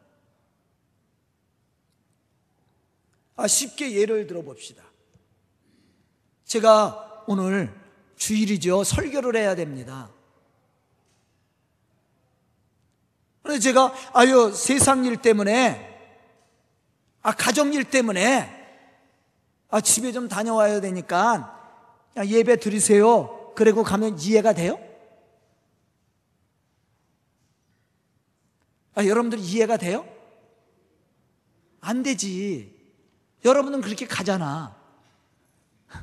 아, 3.37 3.47
쉽게 3.47 3.93
예를 3.93 4.27
들어 4.27 4.43
봅시다. 4.43 4.83
제가 6.45 7.25
오늘 7.27 7.73
주일이죠. 8.17 8.85
설교를 8.85 9.37
해야 9.37 9.55
됩니다. 9.55 10.11
그래서 13.43 13.61
제가 13.61 13.93
아유 14.13 14.53
세상 14.55 15.05
일 15.05 15.17
때문에 15.17 15.89
아 17.23 17.33
가정 17.33 17.73
일 17.73 17.85
때문에 17.85 18.61
아 19.69 19.81
집에 19.81 20.13
좀 20.13 20.29
다녀와야 20.29 20.81
되니까 20.81 21.59
야, 22.17 22.25
예배 22.25 22.61
드리세요. 22.61 23.53
그리고 23.57 23.83
가면 23.83 24.19
이해가 24.21 24.53
돼요? 24.53 24.79
아 28.95 29.07
여러분들 29.07 29.39
이해가 29.39 29.79
돼요? 29.79 30.07
안 31.81 32.03
되지. 32.03 32.72
여러분은 33.45 33.81
그렇게 33.81 34.07
가잖아. 34.07 34.77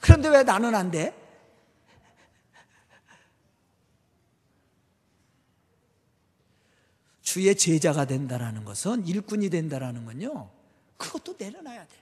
그런데 0.00 0.28
왜 0.28 0.42
나는 0.42 0.74
안 0.74 0.90
돼? 0.90 1.26
주의 7.22 7.54
제자가 7.54 8.04
된다라는 8.04 8.64
것은 8.64 9.06
일꾼이 9.06 9.50
된다라는 9.50 10.04
건요. 10.06 10.48
그것도 10.96 11.34
내려놔야 11.38 11.84
돼. 11.86 11.94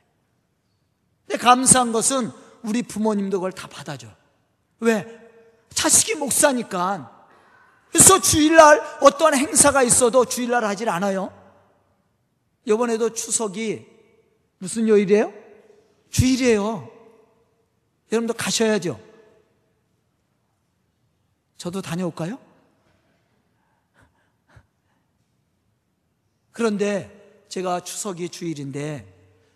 근데 1.26 1.42
감사한 1.42 1.92
것은 1.92 2.30
우리 2.62 2.82
부모님도 2.82 3.38
그걸 3.38 3.50
다 3.50 3.66
받아줘. 3.66 4.06
왜? 4.80 5.24
자식이 5.70 6.14
목사니까. 6.16 7.26
그래서 7.90 8.20
주일날 8.20 8.80
어떠한 9.00 9.34
행사가 9.36 9.82
있어도 9.82 10.24
주일날 10.24 10.64
하질 10.64 10.88
않아요. 10.88 11.32
이번에도 12.64 13.12
추석이 13.12 13.93
무슨 14.64 14.88
요일이에요? 14.88 15.30
주일이에요. 16.08 16.90
여러분도 18.10 18.32
가셔야죠. 18.32 18.98
저도 21.58 21.82
다녀올까요? 21.82 22.38
그런데 26.50 27.44
제가 27.50 27.80
추석이 27.80 28.30
주일인데 28.30 29.06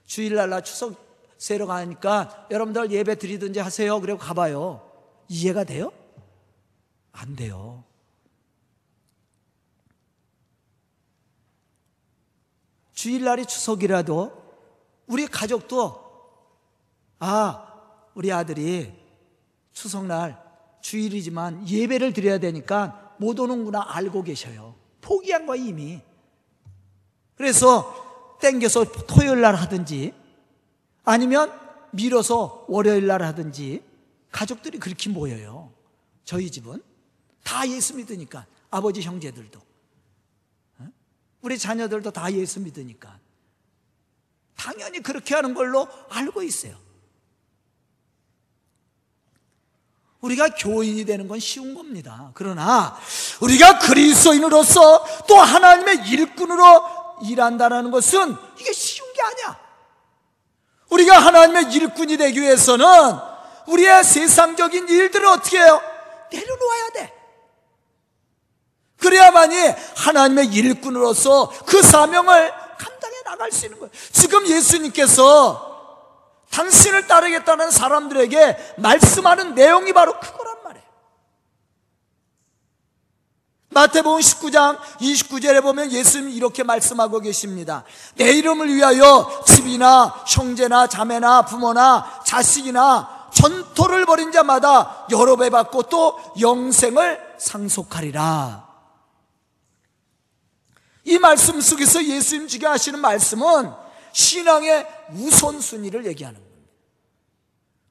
주일날 0.05 0.51
나 0.51 0.61
추석 0.61 1.35
세러 1.39 1.65
가니까 1.65 2.47
여러분들 2.51 2.91
예배 2.91 3.15
드리든지 3.15 3.61
하세요. 3.61 3.99
그리고 4.03 4.19
가봐요. 4.19 4.93
이해가 5.31 5.65
돼요? 5.65 5.91
안 7.13 7.35
돼요. 7.35 7.83
주일날이 12.93 13.47
추석이라도 13.47 14.38
우리 15.09 15.27
가족도 15.27 16.09
아, 17.19 17.67
우리 18.15 18.33
아들이 18.33 18.93
추석날 19.73 20.41
주일이지만 20.81 21.69
예배를 21.69 22.13
드려야 22.13 22.39
되니까 22.39 23.17
못 23.19 23.39
오는구나 23.39 23.85
알고 23.89 24.23
계셔요. 24.23 24.75
포기한 25.01 25.47
거야 25.47 25.61
이미. 25.61 26.01
그래서 27.35 28.37
땡겨서 28.41 28.85
토요일 29.07 29.41
날 29.41 29.55
하든지 29.55 30.15
아니면 31.05 31.53
밀어서 31.93 32.65
월요일 32.69 33.07
날 33.07 33.23
하든지 33.23 33.83
가족들이 34.31 34.79
그렇게 34.79 35.11
모여요. 35.11 35.73
저희 36.25 36.51
집은 36.51 36.83
다 37.43 37.67
예수 37.69 37.97
믿으니까 37.97 38.47
아버지 38.71 39.01
형제들도 39.01 39.59
어? 40.79 40.89
우리 41.41 41.59
자녀들도 41.59 42.11
다 42.11 42.31
예수 42.33 42.61
믿으니까 42.61 43.19
당연히 44.59 45.01
그렇게 45.01 45.35
하는 45.35 45.55
걸로 45.55 45.89
알고 46.11 46.43
있어요. 46.43 46.77
우리가 50.21 50.49
교인이 50.49 51.05
되는 51.05 51.29
건 51.29 51.39
쉬운 51.39 51.75
겁니다. 51.75 52.33
그러나 52.35 52.99
우리가 53.41 53.79
그리스도인으로서 53.79 55.27
또 55.29 55.37
하나님의 55.37 56.09
일꾼으로 56.09 57.19
일한다는 57.23 57.93
것은 57.93 58.37
이게 58.59 58.73
쉬운 58.73 59.13
게 59.13 59.23
아니야. 59.23 59.61
우리가 60.91 61.19
하나님의 61.19 61.73
일꾼이 61.73 62.17
되기 62.17 62.41
위해서는 62.41 62.85
우리의 63.69 64.03
세상적인 64.03 64.89
일들을 64.89 65.25
어떻게 65.27 65.59
해요? 65.59 65.81
내려놓아야 66.33 66.91
돼. 66.95 67.15
그래야만이 68.97 69.57
하나님의 69.97 70.47
일꾼으로서 70.47 71.51
그 71.67 71.81
사명을 71.81 72.68
나갈 73.29 73.53
수 73.53 73.67
있는 73.67 73.79
거예요. 73.79 73.93
지금 74.11 74.47
예수님께서 74.47 75.67
당신을 76.51 77.07
따르겠다는 77.07 77.71
사람들에게 77.71 78.75
말씀하는 78.79 79.55
내용이 79.55 79.93
바로 79.93 80.19
그거란 80.19 80.57
말이에요. 80.65 80.87
마태복음 83.69 84.19
19장 84.21 84.79
29절에 84.99 85.63
보면 85.63 85.93
예수님이 85.93 86.35
이렇게 86.35 86.63
말씀하고 86.63 87.21
계십니다. 87.21 87.85
내 88.17 88.33
이름을 88.33 88.75
위하여 88.75 89.45
집이나 89.47 90.25
형제나 90.27 90.87
자매나 90.87 91.43
부모나 91.43 92.23
자식이나 92.25 93.29
전토를 93.35 94.07
벌인 94.07 94.33
자마다 94.33 95.07
여러 95.11 95.37
배 95.37 95.51
받고 95.51 95.83
또 95.85 96.19
영생을 96.41 97.37
상속하리라. 97.39 98.68
이 101.09 101.19
말씀 101.19 101.59
속에서 101.59 102.05
예수님 102.05 102.49
주게 102.49 102.67
하시는 102.67 103.01
말씀은 103.01 103.73
신앙의 104.13 104.87
우선순위를 105.15 106.05
얘기하는 106.05 106.39
겁니다. 106.39 106.59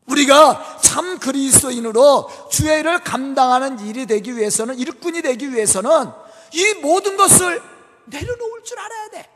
우리가 0.05 0.79
참 0.83 1.17
그리스도인으로 1.17 2.29
주의 2.51 2.79
일을 2.79 3.03
감당하는 3.03 3.79
일이 3.79 4.05
되기 4.05 4.37
위해서는 4.37 4.77
일꾼이 4.77 5.23
되기 5.23 5.51
위해서는 5.51 6.11
이 6.53 6.73
모든 6.75 7.17
것을 7.17 7.59
내려놓을 8.05 8.63
줄 8.63 8.79
알아야 8.79 9.09
돼. 9.09 9.29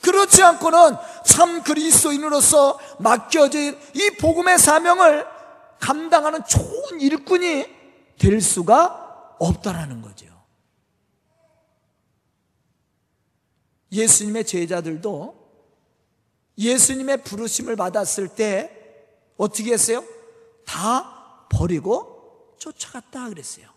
그렇지 0.00 0.40
않고는 0.42 0.96
참 1.26 1.64
그리스도인으로서 1.64 2.78
맡겨진 3.00 3.76
이 3.94 4.10
복음의 4.20 4.60
사명을 4.60 5.26
감당하는 5.80 6.44
좋은 6.46 7.00
일꾼이 7.00 7.66
될 8.20 8.40
수가 8.40 9.34
없다라는 9.40 10.00
거죠. 10.00 10.27
예수님의 13.92 14.44
제자들도 14.44 15.38
예수님의 16.58 17.22
부르심을 17.22 17.76
받았을 17.76 18.28
때 18.28 18.74
어떻게 19.36 19.72
했어요? 19.72 20.04
다 20.64 21.46
버리고 21.48 22.56
쫓아갔다 22.58 23.28
그랬어요. 23.28 23.68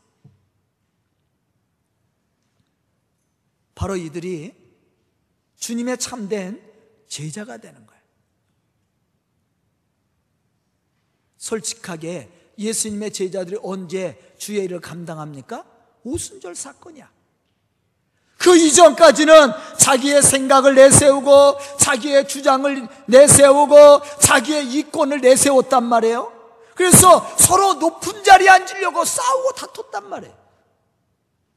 바로 3.75 3.95
이들이 3.95 4.53
주님의 5.57 5.97
참된 5.97 6.61
제자가 7.07 7.57
되는 7.57 7.85
거예요. 7.85 8.01
솔직하게 11.37 12.53
예수님의 12.57 13.11
제자들이 13.13 13.57
언제 13.63 14.35
주의 14.37 14.63
일을 14.65 14.79
감당합니까? 14.79 15.65
오순절 16.03 16.55
사건이야. 16.55 17.11
그 18.41 18.57
이전까지는 18.57 19.51
자기의 19.77 20.23
생각을 20.23 20.73
내세우고 20.73 21.57
자기의 21.77 22.27
주장을 22.27 22.87
내세우고 23.05 24.01
자기의 24.19 24.65
이권을 24.65 25.21
내세웠단 25.21 25.83
말이에요. 25.83 26.31
그래서 26.73 27.27
서로 27.37 27.75
높은 27.75 28.23
자리에 28.23 28.49
앉으려고 28.49 29.05
싸우고 29.05 29.51
다퉜단 29.51 30.09
말이에요. 30.09 30.33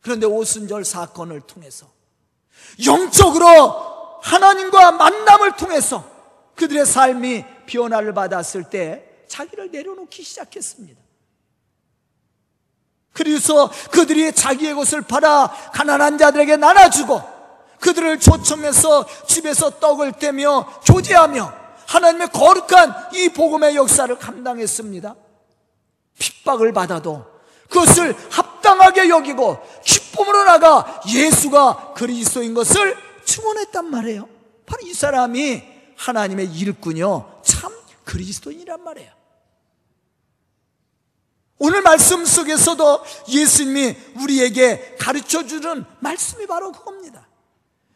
그런데 0.03 0.27
오순절 0.27 0.85
사건을 0.85 1.41
통해서 1.41 1.87
영적으로 2.85 4.19
하나님과 4.23 4.93
만남을 4.93 5.57
통해서 5.57 6.05
그들의 6.57 6.85
삶이 6.85 7.45
변화를 7.65 8.13
받았을 8.13 8.65
때 8.65 9.09
자기를 9.29 9.71
내려놓기 9.71 10.23
시작했습니다. 10.23 11.04
그래서 13.15 13.71
그들이 13.91 14.33
자기의 14.33 14.75
것을 14.75 15.01
팔아 15.01 15.71
가난한 15.73 16.19
자들에게 16.19 16.57
나눠주고 16.57 17.23
그들을 17.81 18.19
초청해서 18.19 19.07
집에서 19.27 19.71
떡을 19.79 20.13
떼며 20.13 20.67
교제하며 20.85 21.53
하나님의 21.87 22.29
거룩한 22.33 23.11
이 23.15 23.29
복음의 23.29 23.77
역사를 23.77 24.15
감당했습니다. 24.19 25.15
핍박을 26.19 26.73
받아도 26.73 27.25
그것을 27.69 28.17
합당하게 28.31 29.09
여기고 29.09 29.59
기쁨으로 29.85 30.45
나가 30.45 31.03
예수가 31.09 31.93
그리스도인 31.95 32.55
것을 32.55 32.97
증언했단 33.25 33.91
말이에요. 33.91 34.29
바로 34.67 34.83
이 34.87 34.93
사람이 34.93 35.63
하나님의 35.97 36.47
일꾼이요. 36.53 37.43
참 37.45 37.73
그리스도인이란 38.05 38.83
말이에요. 38.83 39.24
오늘 41.59 41.83
말씀 41.83 42.25
속에서도 42.25 43.05
예수님이 43.29 43.97
우리에게 44.23 44.97
가르쳐 44.99 45.47
주는 45.47 45.85
말씀이 46.01 46.47
바로 46.47 46.73
그겁니다. 46.73 47.29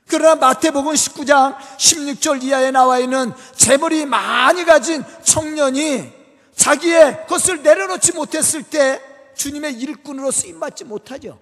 그러나 0.06 0.36
마태복음 0.36 0.92
19장 0.92 1.56
16절 1.58 2.42
이하에 2.42 2.70
나와 2.70 2.98
있는 2.98 3.32
재물이 3.54 4.06
많이 4.06 4.64
가진 4.64 5.04
청년이 5.22 6.12
자기의 6.54 7.26
것을 7.26 7.62
내려놓지 7.62 8.12
못했을 8.12 8.62
때 8.62 9.02
주님의 9.34 9.74
일꾼으로 9.74 10.30
쓰임받지 10.30 10.84
못하죠. 10.84 11.38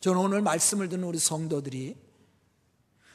저는 0.00 0.20
오늘 0.20 0.42
말씀을 0.42 0.88
듣는 0.88 1.04
우리 1.04 1.18
성도들이 1.18 2.07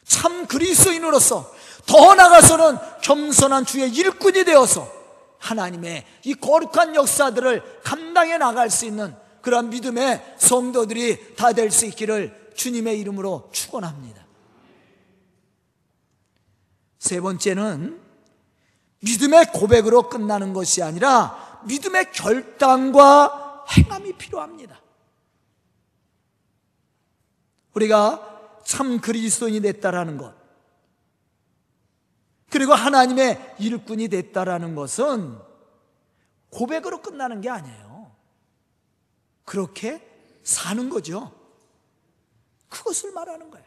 참 0.05 0.45
그리스도인으로서 0.47 1.53
더 1.85 2.15
나가서는 2.15 2.77
겸손한 3.01 3.65
주의 3.65 3.89
일꾼이 3.89 4.43
되어서 4.45 4.91
하나님의 5.39 6.05
이 6.23 6.33
거룩한 6.35 6.95
역사들을 6.95 7.81
감당해 7.83 8.37
나갈 8.37 8.69
수 8.69 8.85
있는 8.85 9.13
그러한 9.41 9.69
믿음의 9.69 10.35
성도들이 10.37 11.35
다 11.35 11.51
될 11.51 11.69
수 11.69 11.85
있기를 11.85 12.53
주님의 12.55 12.99
이름으로 12.99 13.49
축원합니다. 13.51 14.23
세 16.99 17.19
번째는 17.19 17.99
믿음의 18.99 19.47
고백으로 19.51 20.07
끝나는 20.07 20.53
것이 20.53 20.81
아니라 20.81 21.61
믿음의 21.65 22.13
결단과 22.13 23.65
행함이 23.75 24.13
필요합니다. 24.13 24.79
우리가 27.73 28.32
참 28.63 28.99
그리스도인이 28.99 29.61
됐다라는 29.61 30.17
것. 30.17 30.33
그리고 32.49 32.73
하나님의 32.73 33.55
일꾼이 33.59 34.07
됐다라는 34.09 34.75
것은 34.75 35.39
고백으로 36.51 37.01
끝나는 37.01 37.41
게 37.41 37.49
아니에요. 37.49 38.11
그렇게 39.43 40.07
사는 40.43 40.89
거죠. 40.89 41.31
그것을 42.69 43.11
말하는 43.11 43.49
거예요. 43.49 43.65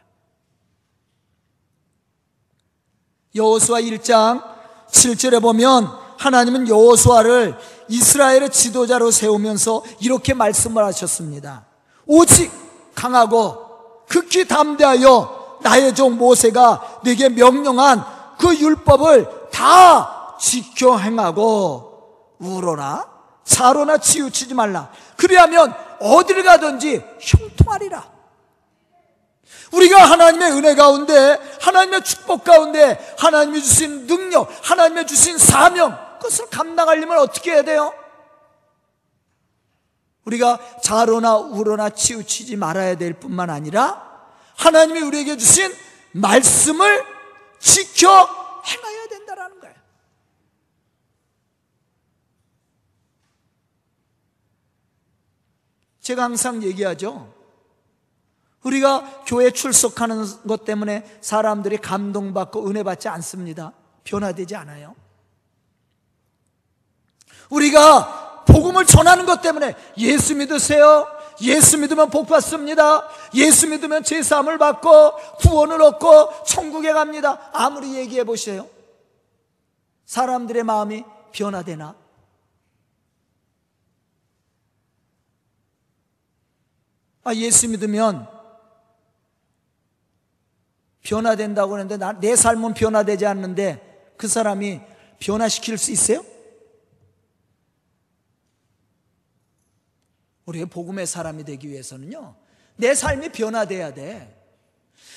여호수아 3.35 3.81
1장 3.81 4.41
7절에 4.89 5.41
보면 5.41 5.85
하나님은 6.17 6.67
여호수아를 6.67 7.57
이스라엘의 7.89 8.51
지도자로 8.51 9.11
세우면서 9.11 9.83
이렇게 9.99 10.33
말씀을 10.33 10.83
하셨습니다. 10.85 11.65
오직 12.05 12.51
강하고 12.95 13.66
극히 14.07 14.47
담대하여 14.47 15.59
나의 15.61 15.93
종 15.95 16.17
모세가 16.17 17.01
네게 17.03 17.29
명령한 17.29 18.05
그 18.39 18.55
율법을 18.55 19.49
다 19.51 20.37
지켜 20.39 20.97
행하고 20.97 22.35
우로나 22.39 23.07
사로나 23.43 23.97
치우치지 23.97 24.53
말라. 24.53 24.89
그리하면 25.15 25.73
어디를 25.99 26.43
가든지 26.43 27.03
형통하리라. 27.19 28.17
우리가 29.71 30.05
하나님의 30.05 30.51
은혜 30.51 30.75
가운데, 30.75 31.39
하나님의 31.61 32.03
축복 32.03 32.43
가운데, 32.43 33.15
하나님이 33.17 33.61
주신 33.61 34.07
능력, 34.07 34.49
하나님이 34.61 35.05
주신 35.05 35.37
사명, 35.37 35.97
그것을 36.19 36.47
감당하려면 36.49 37.19
어떻게 37.19 37.51
해야 37.51 37.63
돼요? 37.63 37.93
우리가 40.27 40.59
자로나 40.83 41.37
우로나 41.37 41.89
치우치지 41.89 42.57
말아야 42.57 42.97
될 42.97 43.13
뿐만 43.13 43.49
아니라, 43.49 44.27
하나님이 44.57 44.99
우리에게 44.99 45.37
주신 45.37 45.73
말씀을 46.11 47.05
지켜 47.59 48.27
행해야 48.65 49.07
된다라는 49.07 49.59
거예요. 49.61 49.75
제가 56.01 56.23
항상 56.23 56.61
얘기하죠. 56.61 57.33
우리가 58.63 59.23
교회 59.25 59.51
출석하는 59.51 60.45
것 60.45 60.65
때문에 60.65 61.19
사람들이 61.21 61.77
감동받고 61.77 62.67
은혜 62.67 62.83
받지 62.83 63.07
않습니다. 63.07 63.71
변화되지 64.03 64.57
않아요. 64.57 64.93
우리가 67.49 68.26
복음을 68.47 68.85
전하는 68.85 69.25
것 69.25 69.41
때문에 69.41 69.75
예수 69.97 70.35
믿으세요. 70.35 71.07
예수 71.41 71.77
믿으면 71.77 72.09
복 72.09 72.27
받습니다. 72.27 73.07
예수 73.35 73.67
믿으면 73.67 74.03
제사함을 74.03 74.57
받고 74.57 74.89
구원을 75.39 75.81
얻고 75.81 76.43
천국에 76.45 76.93
갑니다. 76.93 77.49
아무리 77.53 77.95
얘기해 77.95 78.23
보세요. 78.23 78.67
사람들의 80.05 80.63
마음이 80.63 81.03
변화되나? 81.31 81.95
아, 87.23 87.35
예수 87.35 87.67
믿으면 87.67 88.27
변화된다고 91.03 91.73
하는데 91.73 91.97
나, 91.97 92.17
내 92.19 92.35
삶은 92.35 92.73
변화되지 92.73 93.25
않는데 93.25 94.13
그 94.17 94.27
사람이 94.27 94.81
변화시킬 95.19 95.77
수 95.77 95.91
있어요? 95.91 96.23
우리가 100.47 100.65
복음의 100.67 101.05
사람이 101.05 101.43
되기 101.43 101.69
위해서는요, 101.69 102.35
내 102.77 102.95
삶이 102.95 103.29
변화돼야 103.29 103.93
돼. 103.93 104.33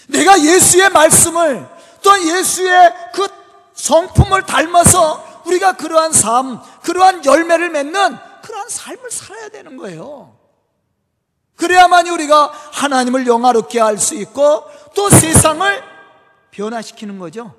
내가 0.09 0.41
예수의 0.41 0.91
말씀을 0.91 1.67
또 2.03 2.37
예수의 2.37 2.93
그 3.15 3.29
성품을 3.75 4.45
닮아서 4.45 5.43
우리가 5.47 5.77
그러한 5.77 6.13
삶, 6.13 6.61
그러한 6.83 7.25
열매를 7.25 7.71
맺는 7.71 8.17
그러한 8.43 8.69
삶을 8.69 9.11
살아야 9.11 9.49
되는 9.49 9.77
거예요. 9.77 10.37
그래야만이 11.57 12.11
우리가 12.11 12.49
하나님을 12.73 13.27
영화롭게 13.27 13.79
할 13.81 13.99
수 13.99 14.15
있고 14.17 14.65
또 14.95 15.11
세상을 15.11 15.83
변화시키는 16.51 17.19
거죠. 17.19 17.55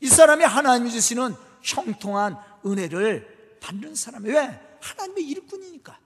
이 0.00 0.08
사람이 0.08 0.44
하나님이 0.44 0.90
주시는 0.90 1.36
형통한 1.62 2.36
은혜를 2.66 3.29
받는 3.60 3.94
사람이 3.94 4.30
왜? 4.30 4.78
하나님의 4.80 5.24
일꾼이니까. 5.24 5.98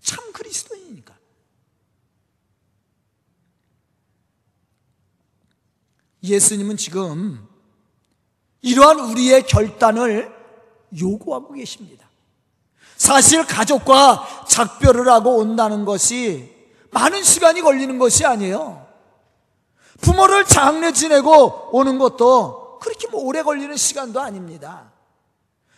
참 0.00 0.32
그리스도인이니까. 0.32 1.14
예수님은 6.22 6.78
지금 6.78 7.46
이러한 8.62 8.98
우리의 9.00 9.46
결단을 9.46 10.34
요구하고 10.98 11.52
계십니다. 11.52 12.08
사실 12.96 13.44
가족과 13.44 14.46
작별을 14.48 15.08
하고 15.08 15.36
온다는 15.36 15.84
것이 15.84 16.50
많은 16.90 17.22
시간이 17.22 17.60
걸리는 17.60 17.98
것이 17.98 18.24
아니에요. 18.24 18.86
부모를 20.00 20.44
장례 20.44 20.92
지내고 20.92 21.70
오는 21.72 21.98
것도 21.98 22.78
그렇게 22.78 23.08
뭐 23.08 23.22
오래 23.22 23.42
걸리는 23.42 23.76
시간도 23.76 24.20
아닙니다. 24.20 24.93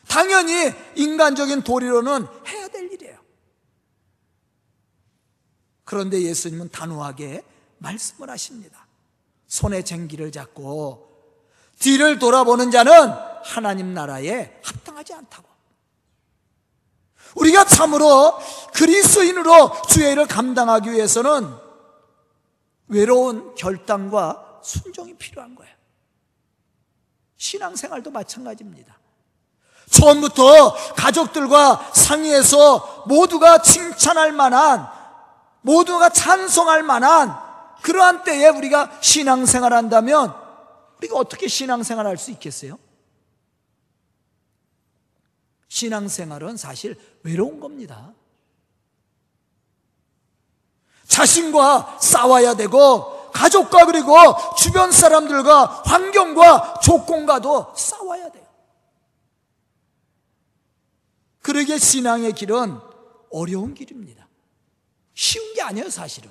당연히 0.09 0.73
인간적인 0.95 1.63
도리로는 1.63 2.27
해야 2.47 2.69
될 2.69 2.93
일이에요. 2.93 3.19
그런데 5.85 6.21
예수님은 6.23 6.71
단호하게 6.71 7.45
말씀을 7.79 8.31
하십니다. 8.31 8.87
손에 9.47 9.83
쟁기를 9.83 10.33
잡고 10.33 11.07
뒤를 11.79 12.19
돌아보는 12.19 12.71
자는 12.71 12.93
하나님 13.45 13.95
나라에 13.95 14.61
합당하지 14.65 15.15
않다고. 15.15 15.47
우리가 17.37 17.65
참으로 17.65 18.39
그리스인으로 18.75 19.73
주의 19.89 20.13
일을 20.13 20.27
감당하기 20.27 20.91
위해서는 20.91 21.55
외로운 22.89 23.55
결단과 23.55 24.61
순종이 24.63 25.15
필요한 25.15 25.55
거예요. 25.55 25.75
신앙생활도 27.37 28.11
마찬가지입니다. 28.11 28.99
처음부터 29.91 30.75
가족들과 30.95 31.91
상의해서 31.93 33.05
모두가 33.07 33.63
칭찬할 33.63 34.33
만한, 34.33 34.87
모두가 35.63 36.09
찬송할 36.09 36.83
만한 36.83 37.37
그러한 37.83 38.25
때에 38.25 38.49
우리가 38.49 38.91
신앙생활 39.01 39.73
한다면 39.73 40.35
우리가 40.99 41.17
어떻게 41.17 41.47
신앙생활 41.49 42.07
할 42.07 42.17
수 42.17 42.31
있겠어요? 42.33 42.79
신앙생활은 45.69 46.57
사실 46.57 46.97
외로운 47.23 47.61
겁니다. 47.61 48.13
자신과 51.07 51.99
싸워야 52.01 52.55
되고 52.55 53.31
가족과 53.33 53.85
그리고 53.87 54.17
주변 54.57 54.91
사람들과 54.91 55.83
환경과 55.85 56.81
조건과도 56.83 57.75
싸워야 57.77 58.31
돼요. 58.31 58.46
그러게 61.47 61.79
신앙의 61.79 62.33
길은 62.33 62.77
어려운 63.31 63.73
길입니다. 63.73 64.27
쉬운 65.15 65.55
게 65.55 65.63
아니에요, 65.63 65.89
사실은. 65.91 66.29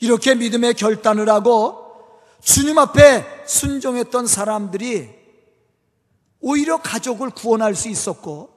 이렇게 0.00 0.34
믿음의 0.34 0.74
결단을 0.74 1.30
하고 1.30 2.10
주님 2.42 2.76
앞에 2.76 3.46
순종했던 3.46 4.26
사람들이 4.26 5.18
오히려 6.40 6.82
가족을 6.82 7.30
구원할 7.30 7.74
수 7.74 7.88
있었고 7.88 8.54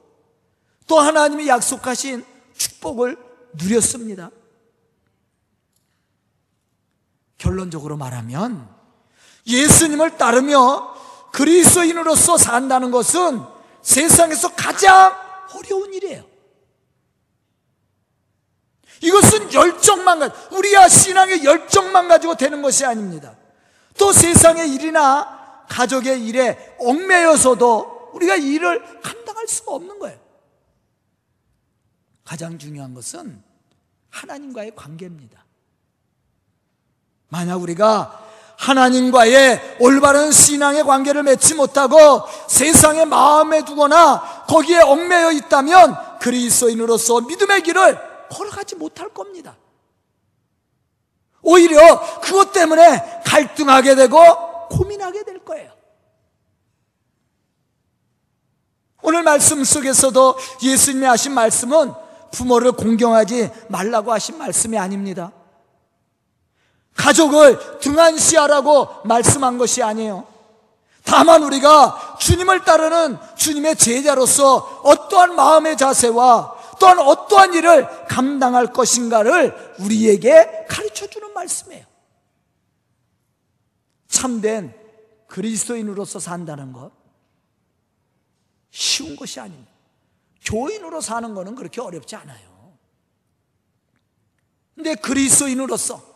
또 0.86 1.00
하나님이 1.00 1.48
약속하신 1.48 2.22
축복을 2.54 3.16
누렸습니다. 3.54 4.30
결론적으로 7.38 7.96
말하면 7.96 8.68
예수님을 9.46 10.18
따르며 10.18 10.93
그리스도인으로서 11.34 12.38
산다는 12.38 12.92
것은 12.92 13.42
세상에서 13.82 14.54
가장 14.54 15.12
어려운 15.54 15.92
일이에요. 15.92 16.24
이것은 19.02 19.52
열정만 19.52 20.20
가지고, 20.20 20.56
우리가 20.56 20.88
신앙의 20.88 21.44
열정만 21.44 22.06
가지고 22.08 22.36
되는 22.36 22.62
것이 22.62 22.86
아닙니다. 22.86 23.36
또 23.98 24.12
세상의 24.12 24.72
일이나 24.74 25.64
가족의 25.68 26.24
일에 26.24 26.76
얽매여서도 26.78 28.12
우리가 28.14 28.36
일을 28.36 29.00
감당할 29.02 29.48
수가 29.48 29.72
없는 29.72 29.98
거예요. 29.98 30.18
가장 32.22 32.58
중요한 32.58 32.94
것은 32.94 33.42
하나님과의 34.10 34.76
관계입니다. 34.76 35.44
만약 37.28 37.56
우리가 37.56 38.23
하나님과의 38.64 39.76
올바른 39.78 40.32
신앙의 40.32 40.84
관계를 40.84 41.22
맺지 41.22 41.54
못하고 41.54 42.22
세상의 42.48 43.04
마음에 43.04 43.62
두거나 43.64 44.44
거기에 44.48 44.80
얽매여 44.80 45.32
있다면 45.32 46.18
그리스도인으로서 46.18 47.20
믿음의 47.22 47.62
길을 47.62 47.98
걸어가지 48.30 48.76
못할 48.76 49.10
겁니다. 49.10 49.56
오히려 51.42 52.00
그것 52.20 52.52
때문에 52.52 53.20
갈등하게 53.26 53.96
되고 53.96 54.68
고민하게 54.70 55.24
될 55.24 55.44
거예요. 55.44 55.70
오늘 59.02 59.22
말씀 59.22 59.62
속에서도 59.62 60.38
예수님이 60.62 61.04
하신 61.04 61.32
말씀은 61.32 61.92
부모를 62.30 62.72
공경하지 62.72 63.50
말라고 63.68 64.10
하신 64.10 64.38
말씀이 64.38 64.78
아닙니다. 64.78 65.30
가족을 66.94 67.80
등한시하라고 67.80 69.02
말씀한 69.04 69.58
것이 69.58 69.82
아니에요. 69.82 70.26
다만 71.04 71.42
우리가 71.42 72.16
주님을 72.18 72.64
따르는 72.64 73.18
주님의 73.36 73.76
제자로서 73.76 74.80
어떠한 74.84 75.36
마음의 75.36 75.76
자세와 75.76 76.54
또한 76.80 76.98
어떠한 76.98 77.54
일을 77.54 78.06
감당할 78.06 78.72
것인가를 78.72 79.76
우리에게 79.80 80.66
가르쳐 80.68 81.06
주는 81.06 81.32
말씀이에요. 81.32 81.84
참된 84.08 84.74
그리스도인으로서 85.26 86.18
산다는 86.18 86.72
것 86.72 86.92
쉬운 88.70 89.14
것이 89.16 89.40
아닙니다. 89.40 89.70
교인으로 90.44 91.00
사는 91.00 91.34
것은 91.34 91.54
그렇게 91.54 91.80
어렵지 91.80 92.16
않아요. 92.16 92.76
근데 94.74 94.94
그리스도인으로서 94.94 96.13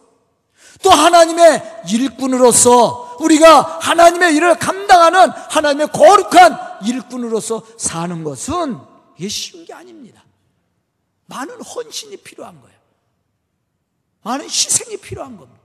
또 0.82 0.90
하나님의 0.90 1.82
일꾼으로서 1.90 3.16
우리가 3.20 3.78
하나님의 3.80 4.34
일을 4.36 4.58
감당하는 4.58 5.30
하나님의 5.30 5.88
거룩한 5.88 6.86
일꾼으로서 6.86 7.62
사는 7.76 8.22
것은 8.22 8.78
이게 9.16 9.28
쉬운 9.28 9.64
게 9.64 9.72
아닙니다. 9.74 10.24
많은 11.26 11.60
헌신이 11.60 12.18
필요한 12.18 12.60
거예요. 12.60 12.78
많은 14.22 14.44
희생이 14.44 14.96
필요한 14.98 15.36
겁니다. 15.36 15.60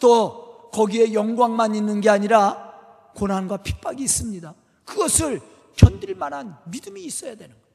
또 0.00 0.70
거기에 0.72 1.12
영광만 1.12 1.74
있는 1.74 2.00
게 2.00 2.10
아니라 2.10 2.72
고난과 3.14 3.58
핍박이 3.58 4.02
있습니다. 4.02 4.54
그것을 4.84 5.40
견딜 5.76 6.14
만한 6.14 6.58
믿음이 6.64 7.02
있어야 7.04 7.34
되는 7.36 7.54
거예요. 7.54 7.66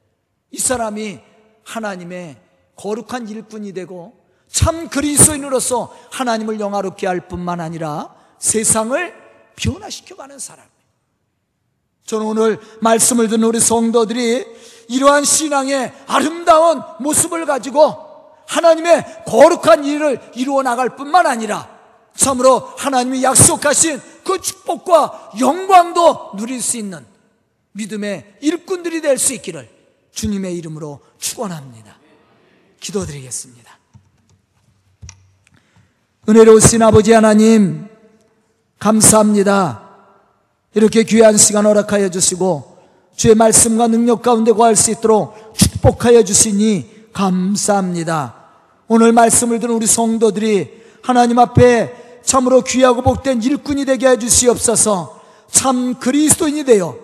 이 0.50 0.58
사람이 0.58 1.20
하나님의 1.64 2.40
거룩한 2.76 3.28
일꾼이 3.28 3.72
되고 3.72 4.17
참 4.50 4.88
그리스도인으로서 4.88 5.94
하나님을 6.10 6.60
영화롭게 6.60 7.06
할 7.06 7.28
뿐만 7.28 7.60
아니라 7.60 8.14
세상을 8.38 9.14
변화시켜가는 9.56 10.38
사람이에요. 10.38 10.68
저는 12.04 12.26
오늘 12.26 12.60
말씀을 12.80 13.28
듣는 13.28 13.46
우리 13.46 13.60
성도들이 13.60 14.46
이러한 14.88 15.24
신앙의 15.24 15.92
아름다운 16.06 16.80
모습을 17.00 17.44
가지고 17.44 18.06
하나님의 18.46 19.24
거룩한 19.26 19.84
일을 19.84 20.32
이루어 20.34 20.62
나갈 20.62 20.96
뿐만 20.96 21.26
아니라 21.26 21.68
참으로 22.16 22.60
하나님이 22.78 23.22
약속하신 23.22 24.00
그 24.24 24.40
축복과 24.40 25.32
영광도 25.38 26.32
누릴 26.36 26.62
수 26.62 26.78
있는 26.78 27.04
믿음의 27.72 28.38
일꾼들이 28.40 29.02
될 29.02 29.18
수 29.18 29.34
있기를 29.34 29.68
주님의 30.12 30.56
이름으로 30.56 31.00
축원합니다. 31.18 31.96
기도드리겠습니다. 32.80 33.67
은혜로우신 36.28 36.82
아버지 36.82 37.12
하나님 37.12 37.88
감사합니다. 38.78 39.80
이렇게 40.74 41.02
귀한 41.04 41.38
시간 41.38 41.64
허락하여 41.64 42.10
주시고 42.10 42.76
주의 43.16 43.34
말씀과 43.34 43.86
능력 43.86 44.20
가운데 44.20 44.52
거할 44.52 44.76
수 44.76 44.90
있도록 44.90 45.54
축복하여 45.56 46.22
주시니 46.22 47.08
감사합니다. 47.14 48.34
오늘 48.88 49.12
말씀을 49.12 49.58
들은 49.58 49.74
우리 49.74 49.86
성도들이 49.86 50.70
하나님 51.02 51.38
앞에 51.38 52.20
참으로 52.22 52.60
귀하고 52.60 53.00
복된 53.00 53.42
일꾼이 53.42 53.86
되게 53.86 54.06
해 54.06 54.18
주시옵소서 54.18 55.18
참 55.50 55.98
그리스도인이 55.98 56.64
되어 56.64 56.94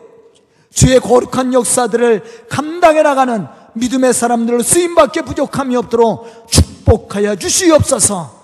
주의 0.71 1.01
거룩한 1.01 1.55
역사들을 1.55 2.49
감당해 2.51 3.01
나가는 3.01 3.47
믿음의 3.73 4.13
사람들을 4.13 4.63
쓰임받게 4.63 5.23
부족함이 5.23 5.77
없도록 5.77 6.51
축복하여 6.51 7.37
주시옵소서 7.37 8.44